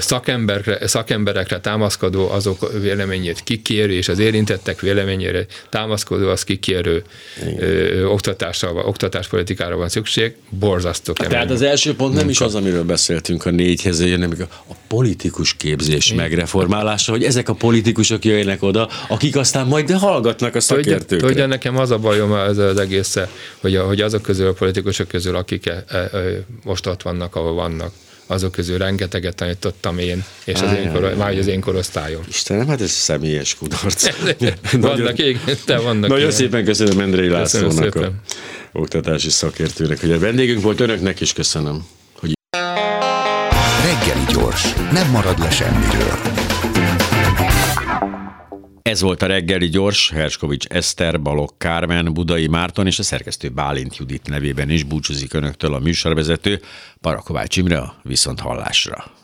[0.00, 7.04] szakemberekre, szakemberekre támaszkodó azok véleményét kikérő, és az érintettek véleményére támaszkodó, az kikérő
[7.58, 11.32] ö, oktatásra, oktatáspolitikára van szükség, borzasztó kemény.
[11.32, 15.54] Tehát az első pont nem is az, amiről beszéltünk a négyhez, hanem a, a politikus
[15.54, 21.26] képzés megreformálása, hogy ezek a politikusok jöjjenek oda, akik aztán majd hallgatnak a Tudja, szakértőkre.
[21.26, 23.16] tudja, nekem az a bajom ez az egész,
[23.60, 26.10] hogy, hogy azok közül, a politikusok közül, akik e, e,
[26.64, 27.92] most ott vannak, ahol vannak,
[28.26, 32.22] azok közül rengeteget tanítottam én, és az Á, én, kor, már az én korosztályom.
[32.28, 34.08] Istenem, hát ez személyes kudarc.
[34.72, 36.30] vannak, igen, de vannak Nagyon ilyen.
[36.30, 38.12] szépen köszönöm Endrei Köszönöm Lászlónak, a
[38.72, 41.86] oktatási szakértőnek, hogy a vendégünk volt, önöknek is köszönöm.
[42.18, 42.32] Hogy
[43.84, 46.45] Reggeli gyors, nem marad le semmiről.
[48.86, 53.96] Ez volt a reggeli gyors, Herskovics Eszter, Balogh Kármen, Budai Márton és a szerkesztő Bálint
[53.96, 56.60] Judit nevében is búcsúzik önöktől a műsorvezető,
[57.00, 59.16] Parakovács Imre a viszont hallásra.